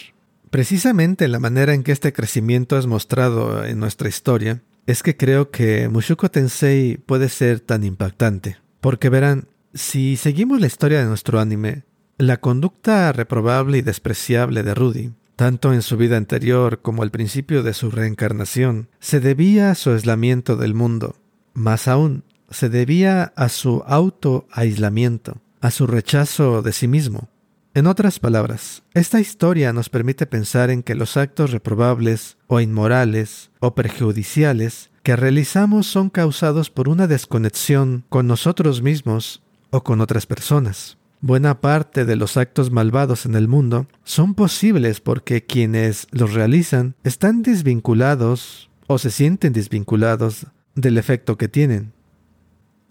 Precisamente 0.49 1.27
la 1.27 1.39
manera 1.39 1.73
en 1.73 1.83
que 1.83 1.91
este 1.91 2.13
crecimiento 2.13 2.77
es 2.77 2.87
mostrado 2.87 3.65
en 3.65 3.79
nuestra 3.79 4.09
historia 4.09 4.61
es 4.85 5.03
que 5.03 5.17
creo 5.17 5.49
que 5.49 5.89
Mushuko 5.89 6.29
Tensei 6.29 6.97
puede 6.97 7.29
ser 7.29 7.59
tan 7.59 7.83
impactante. 7.83 8.57
Porque 8.81 9.09
verán, 9.09 9.47
si 9.73 10.15
seguimos 10.15 10.61
la 10.61 10.67
historia 10.67 10.99
de 10.99 11.07
nuestro 11.07 11.39
anime, 11.39 11.83
la 12.17 12.37
conducta 12.37 13.11
reprobable 13.11 13.79
y 13.79 13.81
despreciable 13.81 14.63
de 14.63 14.73
Rudy, 14.73 15.11
tanto 15.35 15.73
en 15.73 15.81
su 15.81 15.97
vida 15.97 16.17
anterior 16.17 16.81
como 16.81 17.03
al 17.03 17.11
principio 17.11 17.63
de 17.63 17.73
su 17.73 17.91
reencarnación, 17.91 18.89
se 18.99 19.19
debía 19.19 19.71
a 19.71 19.75
su 19.75 19.89
aislamiento 19.89 20.55
del 20.55 20.75
mundo. 20.75 21.15
Más 21.53 21.87
aún, 21.87 22.23
se 22.55 22.69
debía 22.69 23.33
a 23.35 23.49
su 23.49 23.83
auto-aislamiento, 23.85 25.41
a 25.59 25.71
su 25.71 25.87
rechazo 25.87 26.61
de 26.61 26.71
sí 26.71 26.87
mismo. 26.87 27.27
En 27.73 27.85
otras 27.85 28.19
palabras, 28.19 28.83
esta 28.93 29.19
historia 29.19 29.73
nos 29.73 29.89
permite 29.89 30.25
pensar 30.25 30.69
en 30.69 30.81
que 30.81 30.95
los 30.95 31.17
actos 31.17 31.51
reprobables 31.51 32.37
o 32.47 32.61
inmorales 32.61 33.51
o 33.59 33.75
perjudiciales 33.75 34.89
que 35.03 35.17
realizamos 35.17 35.85
son 35.85 36.09
causados 36.09 36.69
por 36.69 36.87
una 36.87 37.07
desconexión 37.07 38.05
con 38.07 38.25
nosotros 38.25 38.81
mismos 38.81 39.43
o 39.71 39.83
con 39.83 39.99
otras 39.99 40.25
personas. 40.25 40.97
Buena 41.19 41.59
parte 41.59 42.05
de 42.05 42.15
los 42.15 42.37
actos 42.37 42.71
malvados 42.71 43.25
en 43.25 43.35
el 43.35 43.49
mundo 43.49 43.87
son 44.05 44.33
posibles 44.33 45.01
porque 45.01 45.43
quienes 45.43 46.07
los 46.11 46.33
realizan 46.33 46.95
están 47.03 47.41
desvinculados 47.41 48.69
o 48.87 48.97
se 48.97 49.11
sienten 49.11 49.51
desvinculados 49.51 50.47
del 50.75 50.97
efecto 50.97 51.37
que 51.37 51.49
tienen. 51.49 51.91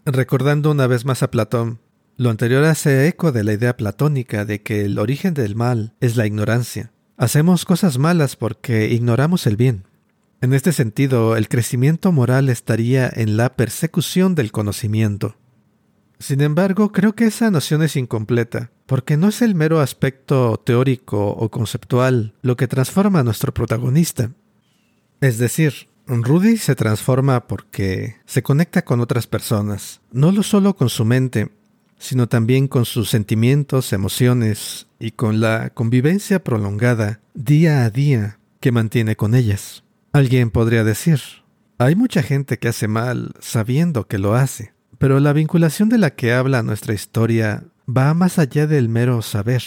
Recordando 0.05 0.69
una 0.69 0.85
vez 0.85 1.03
más 1.03 1.23
a 1.23 1.31
Platón, 1.31 1.79
lo 2.15 2.29
anterior 2.29 2.63
hace 2.65 3.07
eco 3.07 3.31
de 3.31 3.43
la 3.43 3.53
idea 3.53 3.75
platónica 3.75 4.45
de 4.45 4.61
que 4.61 4.85
el 4.85 4.99
origen 4.99 5.33
del 5.33 5.55
mal 5.55 5.95
es 5.99 6.15
la 6.15 6.27
ignorancia. 6.27 6.91
Hacemos 7.17 7.65
cosas 7.65 7.97
malas 7.97 8.35
porque 8.35 8.87
ignoramos 8.89 9.47
el 9.47 9.57
bien. 9.57 9.87
En 10.41 10.53
este 10.53 10.73
sentido, 10.73 11.35
el 11.35 11.49
crecimiento 11.49 12.11
moral 12.11 12.49
estaría 12.49 13.11
en 13.11 13.35
la 13.35 13.55
persecución 13.55 14.35
del 14.35 14.51
conocimiento. 14.51 15.37
Sin 16.19 16.41
embargo, 16.41 16.91
creo 16.91 17.15
que 17.15 17.25
esa 17.25 17.49
noción 17.49 17.81
es 17.81 17.95
incompleta, 17.95 18.69
porque 18.85 19.17
no 19.17 19.29
es 19.29 19.41
el 19.41 19.55
mero 19.55 19.79
aspecto 19.79 20.61
teórico 20.63 21.29
o 21.29 21.49
conceptual 21.49 22.35
lo 22.43 22.55
que 22.57 22.67
transforma 22.67 23.21
a 23.21 23.23
nuestro 23.23 23.55
protagonista. 23.55 24.29
Es 25.19 25.39
decir, 25.39 25.87
Rudy 26.07 26.57
se 26.57 26.75
transforma 26.75 27.47
porque 27.47 28.17
se 28.25 28.43
conecta 28.43 28.83
con 28.83 28.99
otras 28.99 29.27
personas, 29.27 30.01
no 30.11 30.43
solo 30.43 30.75
con 30.75 30.89
su 30.89 31.05
mente, 31.05 31.49
sino 31.97 32.27
también 32.27 32.67
con 32.67 32.85
sus 32.85 33.09
sentimientos, 33.09 33.93
emociones 33.93 34.87
y 34.99 35.11
con 35.11 35.39
la 35.39 35.71
convivencia 35.71 36.43
prolongada 36.43 37.19
día 37.33 37.83
a 37.85 37.89
día 37.89 38.39
que 38.59 38.71
mantiene 38.71 39.15
con 39.15 39.35
ellas. 39.35 39.83
Alguien 40.11 40.51
podría 40.51 40.83
decir, 40.83 41.19
hay 41.77 41.95
mucha 41.95 42.21
gente 42.23 42.57
que 42.57 42.69
hace 42.69 42.87
mal 42.87 43.33
sabiendo 43.39 44.07
que 44.07 44.17
lo 44.17 44.35
hace, 44.35 44.73
pero 44.97 45.19
la 45.19 45.33
vinculación 45.33 45.89
de 45.89 45.97
la 45.97 46.11
que 46.11 46.33
habla 46.33 46.63
nuestra 46.63 46.93
historia 46.93 47.65
va 47.89 48.13
más 48.13 48.39
allá 48.39 48.67
del 48.67 48.89
mero 48.89 49.21
saber, 49.21 49.63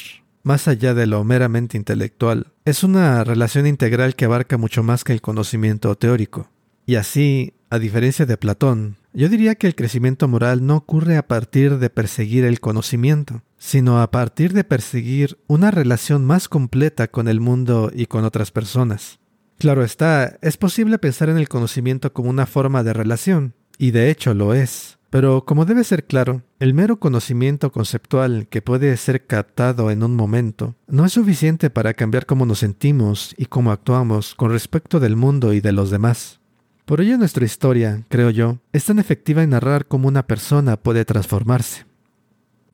más 0.48 0.66
allá 0.66 0.94
de 0.94 1.06
lo 1.06 1.22
meramente 1.24 1.76
intelectual. 1.76 2.46
Es 2.64 2.82
una 2.82 3.22
relación 3.22 3.66
integral 3.66 4.16
que 4.16 4.24
abarca 4.24 4.56
mucho 4.56 4.82
más 4.82 5.04
que 5.04 5.12
el 5.12 5.20
conocimiento 5.20 5.94
teórico. 5.94 6.48
Y 6.86 6.94
así, 6.94 7.52
a 7.68 7.78
diferencia 7.78 8.24
de 8.24 8.38
Platón, 8.38 8.96
yo 9.12 9.28
diría 9.28 9.56
que 9.56 9.66
el 9.66 9.74
crecimiento 9.74 10.26
moral 10.26 10.64
no 10.64 10.76
ocurre 10.76 11.18
a 11.18 11.28
partir 11.28 11.78
de 11.78 11.90
perseguir 11.90 12.46
el 12.46 12.60
conocimiento, 12.60 13.42
sino 13.58 14.00
a 14.00 14.10
partir 14.10 14.54
de 14.54 14.64
perseguir 14.64 15.38
una 15.48 15.70
relación 15.70 16.24
más 16.24 16.48
completa 16.48 17.08
con 17.08 17.28
el 17.28 17.40
mundo 17.40 17.90
y 17.94 18.06
con 18.06 18.24
otras 18.24 18.50
personas. 18.50 19.18
Claro 19.58 19.84
está, 19.84 20.38
es 20.40 20.56
posible 20.56 20.98
pensar 20.98 21.28
en 21.28 21.36
el 21.36 21.50
conocimiento 21.50 22.14
como 22.14 22.30
una 22.30 22.46
forma 22.46 22.82
de 22.82 22.94
relación, 22.94 23.52
y 23.76 23.90
de 23.90 24.08
hecho 24.08 24.32
lo 24.32 24.54
es. 24.54 24.97
Pero 25.10 25.44
como 25.46 25.64
debe 25.64 25.84
ser 25.84 26.04
claro, 26.04 26.42
el 26.58 26.74
mero 26.74 27.00
conocimiento 27.00 27.72
conceptual 27.72 28.46
que 28.48 28.60
puede 28.60 28.94
ser 28.98 29.26
captado 29.26 29.90
en 29.90 30.02
un 30.02 30.14
momento 30.14 30.74
no 30.86 31.06
es 31.06 31.12
suficiente 31.12 31.70
para 31.70 31.94
cambiar 31.94 32.26
cómo 32.26 32.44
nos 32.44 32.58
sentimos 32.58 33.34
y 33.38 33.46
cómo 33.46 33.72
actuamos 33.72 34.34
con 34.34 34.50
respecto 34.50 35.00
del 35.00 35.16
mundo 35.16 35.54
y 35.54 35.60
de 35.60 35.72
los 35.72 35.90
demás. 35.90 36.40
Por 36.84 37.00
ello 37.00 37.16
nuestra 37.16 37.44
historia, 37.44 38.04
creo 38.08 38.30
yo, 38.30 38.58
es 38.72 38.84
tan 38.84 38.98
efectiva 38.98 39.42
en 39.42 39.50
narrar 39.50 39.86
cómo 39.86 40.08
una 40.08 40.26
persona 40.26 40.76
puede 40.76 41.04
transformarse. 41.04 41.86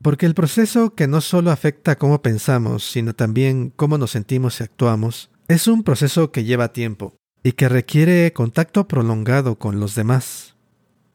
Porque 0.01 0.25
el 0.25 0.35
proceso 0.35 0.93
que 0.93 1.07
no 1.07 1.21
solo 1.21 1.51
afecta 1.51 1.97
cómo 1.97 2.21
pensamos, 2.21 2.89
sino 2.89 3.13
también 3.13 3.73
cómo 3.75 3.97
nos 3.97 4.11
sentimos 4.11 4.59
y 4.59 4.63
actuamos, 4.63 5.31
es 5.47 5.67
un 5.67 5.83
proceso 5.83 6.31
que 6.31 6.43
lleva 6.43 6.73
tiempo 6.73 7.15
y 7.43 7.53
que 7.53 7.69
requiere 7.69 8.31
contacto 8.33 8.87
prolongado 8.87 9.57
con 9.57 9.79
los 9.79 9.95
demás. 9.95 10.54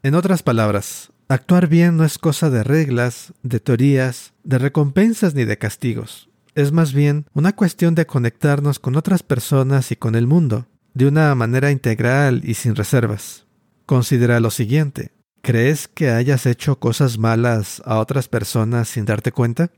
En 0.02 0.14
otras 0.14 0.42
palabras, 0.42 1.12
actuar 1.28 1.68
bien 1.68 1.98
no 1.98 2.04
es 2.04 2.16
cosa 2.16 2.48
de 2.48 2.64
reglas, 2.64 3.34
de 3.42 3.60
teorías, 3.60 4.32
de 4.44 4.56
recompensas 4.56 5.34
ni 5.34 5.44
de 5.44 5.58
castigos. 5.58 6.30
Es 6.54 6.72
más 6.72 6.94
bien 6.94 7.26
una 7.34 7.54
cuestión 7.54 7.94
de 7.94 8.06
conectarnos 8.06 8.78
con 8.78 8.96
otras 8.96 9.22
personas 9.22 9.92
y 9.92 9.96
con 9.96 10.14
el 10.14 10.26
mundo, 10.26 10.66
de 10.94 11.06
una 11.06 11.34
manera 11.34 11.70
integral 11.70 12.40
y 12.44 12.54
sin 12.54 12.76
reservas. 12.76 13.46
Considera 13.84 14.40
lo 14.40 14.50
siguiente. 14.50 15.12
¿Crees 15.42 15.86
que 15.86 16.08
hayas 16.08 16.46
hecho 16.46 16.78
cosas 16.78 17.18
malas 17.18 17.82
a 17.84 17.98
otras 17.98 18.26
personas 18.26 18.88
sin 18.88 19.04
darte 19.04 19.32
cuenta? 19.32 19.70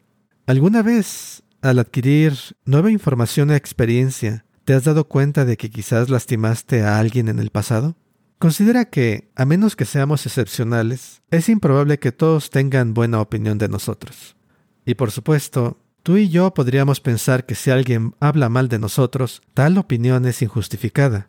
¿Alguna 0.46 0.82
vez, 0.82 1.42
al 1.62 1.80
adquirir 1.80 2.34
nueva 2.64 2.92
información 2.92 3.50
e 3.50 3.56
experiencia, 3.56 4.44
te 4.64 4.74
has 4.74 4.84
dado 4.84 5.08
cuenta 5.08 5.44
de 5.44 5.56
que 5.56 5.68
quizás 5.68 6.10
lastimaste 6.10 6.82
a 6.82 7.00
alguien 7.00 7.28
en 7.28 7.40
el 7.40 7.50
pasado? 7.50 7.96
Considera 8.42 8.86
que, 8.86 9.30
a 9.36 9.44
menos 9.44 9.76
que 9.76 9.84
seamos 9.84 10.26
excepcionales, 10.26 11.22
es 11.30 11.48
improbable 11.48 12.00
que 12.00 12.10
todos 12.10 12.50
tengan 12.50 12.92
buena 12.92 13.20
opinión 13.20 13.56
de 13.56 13.68
nosotros. 13.68 14.34
Y 14.84 14.96
por 14.96 15.12
supuesto, 15.12 15.78
Tú 16.02 16.16
y 16.16 16.28
yo 16.28 16.52
podríamos 16.52 17.00
pensar 17.00 17.46
que 17.46 17.54
si 17.54 17.70
alguien 17.70 18.16
habla 18.18 18.48
mal 18.48 18.68
de 18.68 18.80
nosotros, 18.80 19.40
tal 19.54 19.78
opinión 19.78 20.26
es 20.26 20.42
injustificada. 20.42 21.28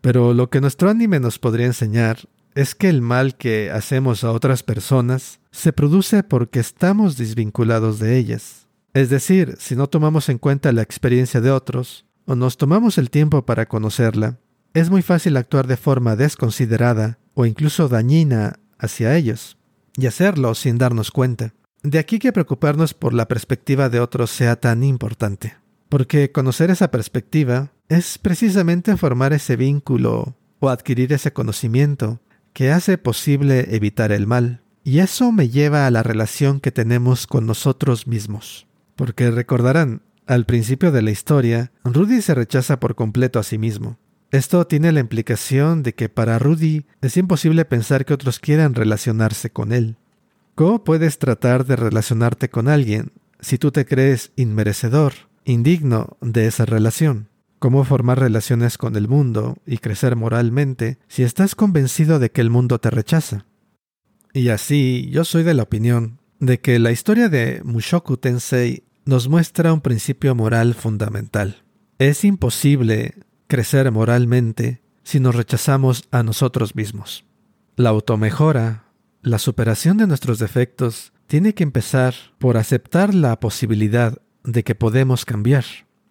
Pero 0.00 0.34
lo 0.34 0.50
que 0.50 0.60
nuestro 0.60 0.90
anime 0.90 1.20
nos 1.20 1.38
podría 1.38 1.66
enseñar 1.66 2.28
es 2.56 2.74
que 2.74 2.88
el 2.88 3.00
mal 3.00 3.36
que 3.36 3.70
hacemos 3.70 4.24
a 4.24 4.32
otras 4.32 4.64
personas 4.64 5.38
se 5.52 5.72
produce 5.72 6.24
porque 6.24 6.58
estamos 6.58 7.16
desvinculados 7.16 8.00
de 8.00 8.18
ellas. 8.18 8.66
Es 8.92 9.08
decir, 9.08 9.54
si 9.60 9.76
no 9.76 9.86
tomamos 9.86 10.28
en 10.30 10.38
cuenta 10.38 10.72
la 10.72 10.82
experiencia 10.82 11.40
de 11.40 11.52
otros, 11.52 12.06
o 12.24 12.34
nos 12.34 12.56
tomamos 12.56 12.98
el 12.98 13.10
tiempo 13.10 13.46
para 13.46 13.66
conocerla, 13.66 14.40
es 14.76 14.90
muy 14.90 15.00
fácil 15.00 15.38
actuar 15.38 15.66
de 15.66 15.78
forma 15.78 16.16
desconsiderada 16.16 17.18
o 17.32 17.46
incluso 17.46 17.88
dañina 17.88 18.58
hacia 18.78 19.16
ellos, 19.16 19.56
y 19.96 20.04
hacerlo 20.04 20.54
sin 20.54 20.76
darnos 20.76 21.10
cuenta. 21.10 21.54
De 21.82 21.98
aquí 21.98 22.18
que 22.18 22.30
preocuparnos 22.30 22.92
por 22.92 23.14
la 23.14 23.26
perspectiva 23.26 23.88
de 23.88 24.00
otros 24.00 24.30
sea 24.30 24.56
tan 24.56 24.84
importante, 24.84 25.56
porque 25.88 26.30
conocer 26.30 26.70
esa 26.70 26.90
perspectiva 26.90 27.72
es 27.88 28.18
precisamente 28.18 28.94
formar 28.98 29.32
ese 29.32 29.56
vínculo 29.56 30.36
o 30.58 30.68
adquirir 30.68 31.14
ese 31.14 31.32
conocimiento 31.32 32.20
que 32.52 32.70
hace 32.70 32.98
posible 32.98 33.74
evitar 33.74 34.12
el 34.12 34.26
mal. 34.26 34.60
Y 34.84 34.98
eso 34.98 35.32
me 35.32 35.48
lleva 35.48 35.86
a 35.86 35.90
la 35.90 36.02
relación 36.02 36.60
que 36.60 36.70
tenemos 36.70 37.26
con 37.26 37.46
nosotros 37.46 38.06
mismos. 38.06 38.66
Porque 38.94 39.30
recordarán, 39.30 40.02
al 40.26 40.44
principio 40.44 40.92
de 40.92 41.00
la 41.00 41.12
historia, 41.12 41.72
Rudy 41.82 42.20
se 42.20 42.34
rechaza 42.34 42.78
por 42.78 42.94
completo 42.94 43.38
a 43.38 43.42
sí 43.42 43.56
mismo. 43.56 43.98
Esto 44.30 44.66
tiene 44.66 44.92
la 44.92 45.00
implicación 45.00 45.82
de 45.82 45.94
que 45.94 46.08
para 46.08 46.38
Rudy 46.38 46.84
es 47.00 47.16
imposible 47.16 47.64
pensar 47.64 48.04
que 48.04 48.14
otros 48.14 48.40
quieran 48.40 48.74
relacionarse 48.74 49.50
con 49.50 49.72
él. 49.72 49.96
¿Cómo 50.54 50.84
puedes 50.84 51.18
tratar 51.18 51.64
de 51.64 51.76
relacionarte 51.76 52.48
con 52.48 52.68
alguien 52.68 53.12
si 53.40 53.58
tú 53.58 53.70
te 53.70 53.86
crees 53.86 54.32
inmerecedor, 54.36 55.12
indigno 55.44 56.16
de 56.20 56.46
esa 56.46 56.64
relación? 56.64 57.28
¿Cómo 57.58 57.84
formar 57.84 58.18
relaciones 58.18 58.78
con 58.78 58.96
el 58.96 59.08
mundo 59.08 59.56
y 59.66 59.78
crecer 59.78 60.16
moralmente 60.16 60.98
si 61.08 61.22
estás 61.22 61.54
convencido 61.54 62.18
de 62.18 62.30
que 62.30 62.40
el 62.40 62.50
mundo 62.50 62.78
te 62.78 62.90
rechaza? 62.90 63.46
Y 64.32 64.48
así, 64.48 65.08
yo 65.10 65.24
soy 65.24 65.42
de 65.42 65.54
la 65.54 65.62
opinión 65.62 66.18
de 66.40 66.60
que 66.60 66.78
la 66.78 66.90
historia 66.90 67.28
de 67.28 67.62
Mushoku 67.64 68.16
Tensei 68.16 68.82
nos 69.06 69.28
muestra 69.28 69.72
un 69.72 69.80
principio 69.80 70.34
moral 70.34 70.74
fundamental. 70.74 71.62
Es 71.98 72.24
imposible 72.24 73.14
crecer 73.46 73.90
moralmente 73.92 74.82
si 75.02 75.20
nos 75.20 75.34
rechazamos 75.34 76.08
a 76.10 76.22
nosotros 76.22 76.74
mismos. 76.74 77.24
La 77.76 77.90
automejora 77.90 78.86
la 79.26 79.40
superación 79.40 79.96
de 79.96 80.06
nuestros 80.06 80.38
defectos 80.38 81.12
tiene 81.26 81.52
que 81.52 81.64
empezar 81.64 82.14
por 82.38 82.56
aceptar 82.56 83.12
la 83.12 83.40
posibilidad 83.40 84.22
de 84.44 84.62
que 84.62 84.76
podemos 84.76 85.24
cambiar. 85.24 85.64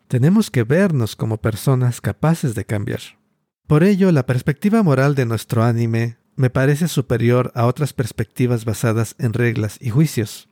Tenemos 0.10 0.52
que 0.52 0.63
vernos 0.63 1.15
como 1.15 1.38
personas 1.38 2.02
capaces 2.02 2.56
de 2.56 2.65
cambiar. 2.65 3.00
Por 3.67 3.86
ello, 3.86 4.12
la 4.12 4.26
perspectiva 4.26 4.84
moral 4.84 5.15
de 5.15 5.26
nuestro 5.26 5.63
anime 5.63 6.17
me 6.36 6.50
parece 6.50 6.89
superior 6.89 7.54
a 7.56 7.67
otras 7.67 7.93
perspectivas 7.93 8.65
basadas 8.65 9.15
en 9.17 9.32
reglas 9.32 9.78
y 9.80 9.91
juicios. 9.91 10.50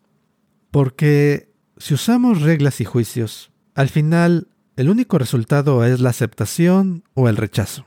Porque 0.71 1.53
si 1.75 1.95
usamos 1.95 2.43
reglas 2.43 2.79
y 2.79 2.85
juicios, 2.85 3.51
al 3.75 3.89
final 3.89 4.47
el 4.75 4.89
único 4.89 5.17
resultado 5.17 5.83
es 5.85 5.99
la 5.99 6.09
aceptación 6.09 7.03
o 7.13 7.29
el 7.29 7.37
rechazo. 7.37 7.85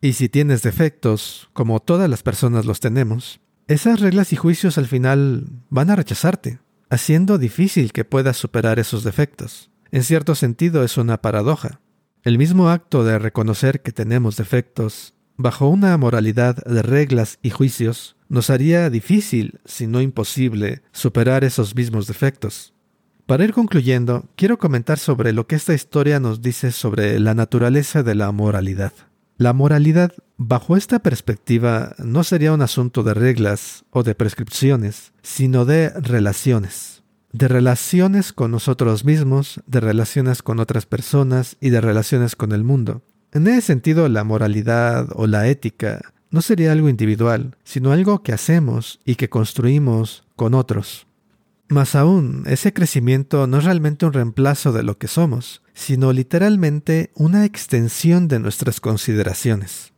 Y 0.00 0.14
si 0.14 0.28
tienes 0.28 0.62
defectos, 0.62 1.48
como 1.52 1.80
todas 1.80 2.08
las 2.10 2.22
personas 2.22 2.66
los 2.66 2.80
tenemos, 2.80 3.40
esas 3.68 4.00
reglas 4.00 4.32
y 4.32 4.36
juicios 4.36 4.76
al 4.76 4.86
final 4.86 5.46
van 5.70 5.90
a 5.90 5.96
rechazarte, 5.96 6.58
haciendo 6.90 7.38
difícil 7.38 7.92
que 7.92 8.04
puedas 8.04 8.36
superar 8.36 8.78
esos 8.78 9.04
defectos. 9.04 9.70
En 9.90 10.02
cierto 10.02 10.34
sentido 10.34 10.84
es 10.84 10.98
una 10.98 11.22
paradoja. 11.22 11.80
El 12.22 12.36
mismo 12.36 12.68
acto 12.68 13.04
de 13.04 13.18
reconocer 13.18 13.80
que 13.80 13.92
tenemos 13.92 14.36
defectos, 14.36 15.14
bajo 15.36 15.68
una 15.68 15.96
moralidad 15.96 16.56
de 16.56 16.82
reglas 16.82 17.38
y 17.42 17.50
juicios, 17.50 18.16
nos 18.28 18.50
haría 18.50 18.90
difícil, 18.90 19.60
si 19.64 19.86
no 19.86 20.00
imposible, 20.00 20.82
superar 20.92 21.44
esos 21.44 21.74
mismos 21.74 22.06
defectos. 22.06 22.73
Para 23.26 23.44
ir 23.44 23.54
concluyendo, 23.54 24.26
quiero 24.36 24.58
comentar 24.58 24.98
sobre 24.98 25.32
lo 25.32 25.46
que 25.46 25.56
esta 25.56 25.72
historia 25.72 26.20
nos 26.20 26.42
dice 26.42 26.72
sobre 26.72 27.18
la 27.18 27.32
naturaleza 27.32 28.02
de 28.02 28.14
la 28.14 28.30
moralidad. 28.32 28.92
La 29.38 29.54
moralidad, 29.54 30.12
bajo 30.36 30.76
esta 30.76 30.98
perspectiva, 30.98 31.94
no 31.96 32.22
sería 32.22 32.52
un 32.52 32.60
asunto 32.60 33.02
de 33.02 33.14
reglas 33.14 33.86
o 33.90 34.02
de 34.02 34.14
prescripciones, 34.14 35.14
sino 35.22 35.64
de 35.64 35.88
relaciones. 35.88 37.02
De 37.32 37.48
relaciones 37.48 38.34
con 38.34 38.50
nosotros 38.50 39.06
mismos, 39.06 39.62
de 39.66 39.80
relaciones 39.80 40.42
con 40.42 40.60
otras 40.60 40.84
personas 40.84 41.56
y 41.62 41.70
de 41.70 41.80
relaciones 41.80 42.36
con 42.36 42.52
el 42.52 42.62
mundo. 42.62 43.00
En 43.32 43.46
ese 43.46 43.62
sentido, 43.62 44.06
la 44.10 44.22
moralidad 44.22 45.08
o 45.14 45.26
la 45.26 45.48
ética 45.48 46.12
no 46.30 46.42
sería 46.42 46.72
algo 46.72 46.90
individual, 46.90 47.56
sino 47.64 47.90
algo 47.90 48.22
que 48.22 48.34
hacemos 48.34 49.00
y 49.06 49.14
que 49.14 49.30
construimos 49.30 50.24
con 50.36 50.52
otros. 50.52 51.06
Más 51.68 51.94
aún, 51.94 52.44
ese 52.46 52.72
crecimiento 52.72 53.46
no 53.46 53.58
es 53.58 53.64
realmente 53.64 54.06
un 54.06 54.12
reemplazo 54.12 54.72
de 54.72 54.82
lo 54.82 54.98
que 54.98 55.08
somos, 55.08 55.62
sino 55.72 56.12
literalmente 56.12 57.10
una 57.14 57.44
extensión 57.44 58.28
de 58.28 58.38
nuestras 58.38 58.80
consideraciones. 58.80 59.92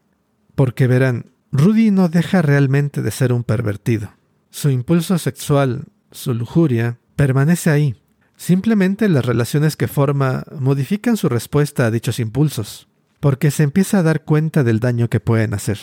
Porque 0.54 0.86
verán, 0.86 1.32
Rudy 1.52 1.90
no 1.90 2.08
deja 2.08 2.42
realmente 2.42 3.02
de 3.02 3.10
ser 3.10 3.32
un 3.32 3.44
pervertido. 3.44 4.12
Su 4.50 4.70
impulso 4.70 5.18
sexual, 5.18 5.86
su 6.12 6.34
lujuria, 6.34 6.98
permanece 7.16 7.70
ahí, 7.70 7.96
Simplemente 8.36 9.08
las 9.08 9.24
relaciones 9.24 9.76
que 9.76 9.88
forma 9.88 10.44
modifican 10.58 11.16
su 11.16 11.28
respuesta 11.28 11.86
a 11.86 11.90
dichos 11.90 12.20
impulsos, 12.20 12.88
porque 13.18 13.50
se 13.50 13.62
empieza 13.62 13.98
a 13.98 14.02
dar 14.02 14.24
cuenta 14.24 14.62
del 14.62 14.78
daño 14.78 15.08
que 15.08 15.20
pueden 15.20 15.54
hacer. 15.54 15.78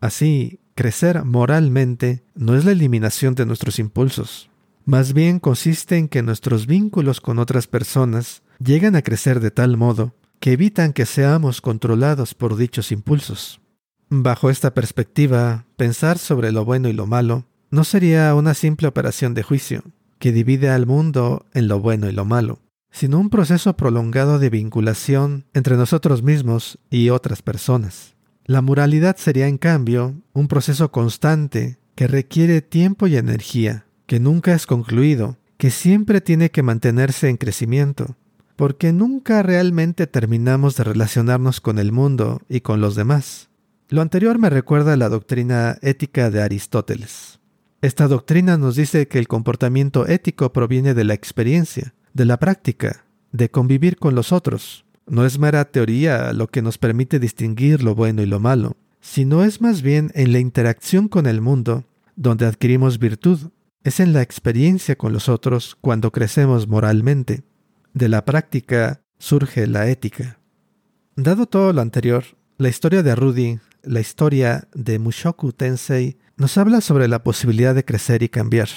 Así, 0.00 0.58
crecer 0.74 1.24
moralmente 1.24 2.24
no 2.34 2.56
es 2.56 2.64
la 2.64 2.72
eliminación 2.72 3.36
de 3.36 3.46
nuestros 3.46 3.78
impulsos, 3.78 4.50
más 4.84 5.12
bien 5.12 5.38
consiste 5.38 5.96
en 5.96 6.08
que 6.08 6.22
nuestros 6.22 6.66
vínculos 6.66 7.20
con 7.20 7.38
otras 7.38 7.66
personas 7.66 8.42
llegan 8.58 8.96
a 8.96 9.02
crecer 9.02 9.40
de 9.40 9.50
tal 9.50 9.76
modo 9.76 10.14
que 10.40 10.52
evitan 10.52 10.92
que 10.92 11.06
seamos 11.06 11.60
controlados 11.60 12.34
por 12.34 12.56
dichos 12.56 12.90
impulsos. 12.90 13.60
Bajo 14.08 14.50
esta 14.50 14.74
perspectiva, 14.74 15.66
pensar 15.76 16.18
sobre 16.18 16.52
lo 16.52 16.64
bueno 16.64 16.88
y 16.88 16.92
lo 16.92 17.06
malo 17.06 17.46
no 17.70 17.84
sería 17.84 18.34
una 18.34 18.52
simple 18.54 18.88
operación 18.88 19.34
de 19.34 19.42
juicio, 19.42 19.84
que 20.18 20.32
divide 20.32 20.68
al 20.68 20.86
mundo 20.86 21.46
en 21.54 21.68
lo 21.68 21.80
bueno 21.80 22.08
y 22.08 22.12
lo 22.12 22.24
malo, 22.24 22.58
sino 22.90 23.18
un 23.18 23.30
proceso 23.30 23.76
prolongado 23.76 24.38
de 24.38 24.50
vinculación 24.50 25.46
entre 25.54 25.76
nosotros 25.76 26.22
mismos 26.22 26.78
y 26.90 27.08
otras 27.08 27.40
personas. 27.40 28.14
La 28.44 28.60
moralidad 28.60 29.16
sería, 29.16 29.46
en 29.46 29.58
cambio, 29.58 30.20
un 30.32 30.48
proceso 30.48 30.90
constante 30.90 31.78
que 31.94 32.08
requiere 32.08 32.60
tiempo 32.60 33.06
y 33.06 33.16
energía, 33.16 33.86
que 34.06 34.20
nunca 34.20 34.54
es 34.54 34.66
concluido, 34.66 35.36
que 35.56 35.70
siempre 35.70 36.20
tiene 36.20 36.50
que 36.50 36.62
mantenerse 36.62 37.28
en 37.28 37.36
crecimiento, 37.36 38.16
porque 38.56 38.92
nunca 38.92 39.42
realmente 39.42 40.06
terminamos 40.06 40.76
de 40.76 40.84
relacionarnos 40.84 41.60
con 41.60 41.78
el 41.78 41.92
mundo 41.92 42.40
y 42.48 42.60
con 42.60 42.80
los 42.80 42.94
demás. 42.94 43.48
Lo 43.88 44.00
anterior 44.00 44.38
me 44.38 44.50
recuerda 44.50 44.94
a 44.94 44.96
la 44.96 45.08
doctrina 45.08 45.78
ética 45.82 46.30
de 46.30 46.42
Aristóteles. 46.42 47.40
Esta 47.82 48.08
doctrina 48.08 48.56
nos 48.56 48.76
dice 48.76 49.08
que 49.08 49.18
el 49.18 49.28
comportamiento 49.28 50.06
ético 50.06 50.52
proviene 50.52 50.94
de 50.94 51.04
la 51.04 51.14
experiencia, 51.14 51.94
de 52.14 52.24
la 52.24 52.38
práctica, 52.38 53.04
de 53.32 53.50
convivir 53.50 53.96
con 53.96 54.14
los 54.14 54.32
otros. 54.32 54.84
No 55.06 55.26
es 55.26 55.38
mera 55.38 55.64
teoría 55.64 56.32
lo 56.32 56.46
que 56.46 56.62
nos 56.62 56.78
permite 56.78 57.18
distinguir 57.18 57.82
lo 57.82 57.94
bueno 57.94 58.22
y 58.22 58.26
lo 58.26 58.38
malo, 58.38 58.76
sino 59.00 59.42
es 59.42 59.60
más 59.60 59.82
bien 59.82 60.12
en 60.14 60.32
la 60.32 60.38
interacción 60.38 61.08
con 61.08 61.26
el 61.26 61.40
mundo 61.40 61.84
donde 62.14 62.46
adquirimos 62.46 62.98
virtud. 62.98 63.50
Es 63.84 63.98
en 63.98 64.12
la 64.12 64.22
experiencia 64.22 64.96
con 64.96 65.12
los 65.12 65.28
otros 65.28 65.76
cuando 65.80 66.12
crecemos 66.12 66.68
moralmente. 66.68 67.42
De 67.94 68.08
la 68.08 68.24
práctica 68.24 69.02
surge 69.18 69.66
la 69.66 69.88
ética. 69.88 70.38
Dado 71.16 71.46
todo 71.46 71.72
lo 71.72 71.80
anterior, 71.80 72.24
la 72.58 72.68
historia 72.68 73.02
de 73.02 73.14
Rudy, 73.16 73.58
la 73.82 74.00
historia 74.00 74.68
de 74.72 75.00
Mushoku 75.00 75.52
Tensei, 75.52 76.16
nos 76.36 76.56
habla 76.58 76.80
sobre 76.80 77.08
la 77.08 77.24
posibilidad 77.24 77.74
de 77.74 77.84
crecer 77.84 78.22
y 78.22 78.28
cambiar. 78.28 78.68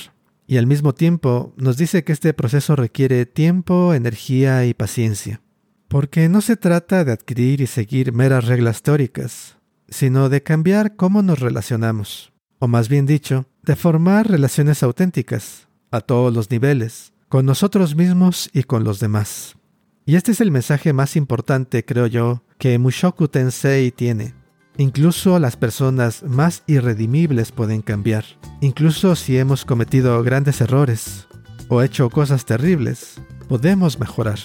Y 0.48 0.58
al 0.58 0.68
mismo 0.68 0.94
tiempo 0.94 1.54
nos 1.56 1.78
dice 1.78 2.04
que 2.04 2.12
este 2.12 2.34
proceso 2.34 2.76
requiere 2.76 3.26
tiempo, 3.26 3.94
energía 3.94 4.66
y 4.66 4.74
paciencia. 4.74 5.42
Porque 5.88 6.30
no 6.30 6.42
se 6.42 6.58
trata 6.58 7.06
de 7.06 7.12
adquirir 7.12 7.62
y 7.62 7.68
seguir 7.68 8.12
meras 8.12 8.46
reglas 8.46 8.82
teóricas, 8.82 9.58
sino 9.88 10.30
de 10.30 10.42
cambiar 10.42 10.96
cómo 10.96 11.22
nos 11.22 11.40
relacionamos. 11.40 12.35
O 12.66 12.68
más 12.68 12.90
bien 12.90 13.06
dicho, 13.06 13.46
de 13.62 13.76
formar 13.76 14.28
relaciones 14.28 14.82
auténticas, 14.82 15.68
a 15.92 16.02
todos 16.02 16.34
los 16.34 16.50
niveles, 16.50 17.14
con 17.30 17.46
nosotros 17.46 17.96
mismos 17.96 18.50
y 18.54 18.64
con 18.64 18.84
los 18.84 19.00
demás. 19.00 19.56
Y 20.04 20.16
este 20.16 20.32
es 20.32 20.42
el 20.42 20.50
mensaje 20.50 20.92
más 20.92 21.16
importante, 21.16 21.86
creo 21.86 22.08
yo, 22.08 22.42
que 22.58 22.80
Mushoku 22.80 23.28
Tensei 23.28 23.92
tiene. 23.92 24.34
Incluso 24.78 25.38
las 25.38 25.58
personas 25.58 26.24
más 26.24 26.64
irredimibles 26.66 27.52
pueden 27.52 27.84
cambiar, 27.84 28.26
incluso 28.62 29.16
si 29.16 29.38
hemos 29.38 29.64
cometido 29.64 30.24
grandes 30.24 30.60
errores 30.60 31.28
o 31.70 31.84
hecho 31.84 32.10
cosas 32.10 32.46
terribles, 32.46 33.22
podemos 33.48 34.00
mejorar. 34.00 34.40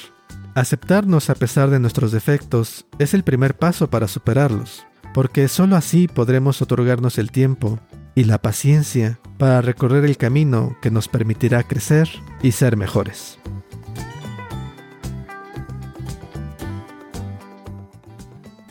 Aceptarnos 0.54 1.30
a 1.30 1.36
pesar 1.36 1.70
de 1.70 1.80
nuestros 1.80 2.12
defectos 2.12 2.84
es 2.98 3.14
el 3.14 3.24
primer 3.24 3.56
paso 3.56 3.88
para 3.88 4.08
superarlos, 4.08 4.84
porque 5.14 5.48
sólo 5.48 5.74
así 5.74 6.06
podremos 6.06 6.60
otorgarnos 6.60 7.16
el 7.16 7.30
tiempo 7.30 7.80
y 8.14 8.24
la 8.24 8.38
paciencia 8.38 9.18
para 9.38 9.60
recorrer 9.60 10.04
el 10.04 10.16
camino 10.16 10.76
que 10.82 10.90
nos 10.90 11.08
permitirá 11.08 11.62
crecer 11.62 12.08
y 12.42 12.52
ser 12.52 12.76
mejores. 12.76 13.38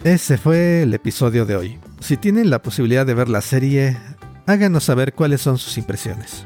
Ese 0.04 0.38
fue 0.38 0.84
el 0.84 0.94
episodio 0.94 1.46
de 1.46 1.56
hoy. 1.56 1.80
Si 2.00 2.16
tienen 2.16 2.50
la 2.50 2.62
posibilidad 2.62 3.06
de 3.06 3.14
ver 3.14 3.28
la 3.28 3.42
serie, 3.42 3.98
háganos 4.46 4.86
saber 4.86 5.14
cuáles 5.14 5.42
son 5.42 5.58
sus 5.58 5.78
impresiones. 5.78 6.46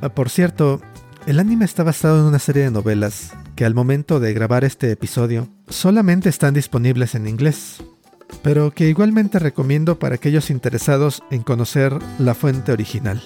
Ah, 0.00 0.08
por 0.08 0.30
cierto, 0.30 0.80
el 1.26 1.38
anime 1.38 1.64
está 1.64 1.82
basado 1.82 2.20
en 2.20 2.24
una 2.24 2.38
serie 2.38 2.64
de 2.64 2.70
novelas 2.70 3.32
que 3.56 3.64
al 3.64 3.74
momento 3.74 4.20
de 4.20 4.32
grabar 4.32 4.64
este 4.64 4.90
episodio 4.90 5.48
solamente 5.68 6.28
están 6.28 6.54
disponibles 6.54 7.14
en 7.14 7.28
inglés 7.28 7.82
pero 8.42 8.70
que 8.70 8.88
igualmente 8.88 9.38
recomiendo 9.38 9.98
para 9.98 10.16
aquellos 10.16 10.50
interesados 10.50 11.22
en 11.30 11.42
conocer 11.42 11.98
la 12.18 12.34
fuente 12.34 12.72
original. 12.72 13.22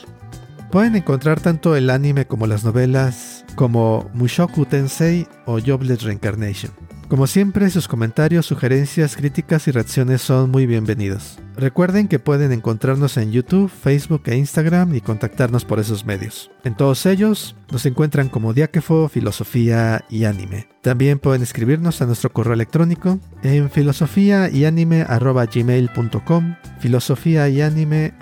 Pueden 0.71 0.97
encontrar 0.97 1.41
tanto 1.41 1.77
el 1.77 1.91
anime 1.91 2.27
como 2.27 2.47
las 2.47 2.65
novelas 2.65 3.45
como 3.55 4.09
Mushoku 4.15 4.67
Tensei 4.67 5.27
o 5.47 5.59
Jobless 5.59 6.03
Reincarnation. 6.03 6.88
Como 7.09 7.27
siempre, 7.27 7.71
sus 7.71 7.89
comentarios, 7.89 8.45
sugerencias, 8.45 9.17
críticas 9.17 9.67
y 9.67 9.71
reacciones 9.71 10.21
son 10.21 10.51
muy 10.51 10.67
bienvenidos. 10.67 11.39
Recuerden 11.57 12.07
que 12.07 12.19
pueden 12.19 12.53
encontrarnos 12.53 13.17
en 13.17 13.33
YouTube, 13.33 13.71
Facebook 13.71 14.25
e 14.27 14.37
Instagram 14.37 14.95
y 14.95 15.01
contactarnos 15.01 15.65
por 15.65 15.79
esos 15.79 16.05
medios. 16.05 16.51
En 16.65 16.77
todos 16.77 17.07
ellos 17.07 17.57
nos 17.73 17.87
encuentran 17.87 18.29
como 18.29 18.53
Diáquefo, 18.53 19.09
Filosofía 19.09 20.05
y 20.11 20.25
Anime. 20.25 20.69
También 20.83 21.19
pueden 21.19 21.43
escribirnos 21.43 22.03
a 22.03 22.07
nuestro 22.07 22.31
correo 22.31 22.53
electrónico 22.53 23.19
en 23.43 23.71
filosofía 23.71 24.51
y 24.51 24.67
anime 24.67 25.07
filosofía 26.79 27.49
y 27.49 27.63
anime. 27.63 28.13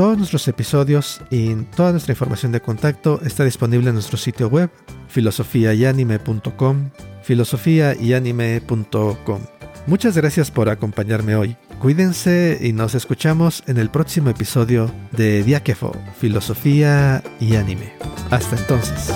Todos 0.00 0.16
nuestros 0.16 0.48
episodios 0.48 1.20
y 1.28 1.54
toda 1.76 1.90
nuestra 1.90 2.14
información 2.14 2.52
de 2.52 2.62
contacto 2.62 3.20
está 3.22 3.44
disponible 3.44 3.90
en 3.90 3.96
nuestro 3.96 4.16
sitio 4.16 4.48
web 4.48 4.70
filosofiayanime.com, 5.08 6.90
filosofiayanime.com. 7.22 9.40
Muchas 9.86 10.16
gracias 10.16 10.50
por 10.50 10.70
acompañarme 10.70 11.36
hoy. 11.36 11.54
Cuídense 11.80 12.58
y 12.62 12.72
nos 12.72 12.94
escuchamos 12.94 13.62
en 13.66 13.76
el 13.76 13.90
próximo 13.90 14.30
episodio 14.30 14.90
de 15.12 15.44
Diáquefo, 15.44 15.92
Filosofía 16.18 17.22
y 17.38 17.56
Anime. 17.56 17.92
Hasta 18.30 18.56
entonces. 18.56 19.12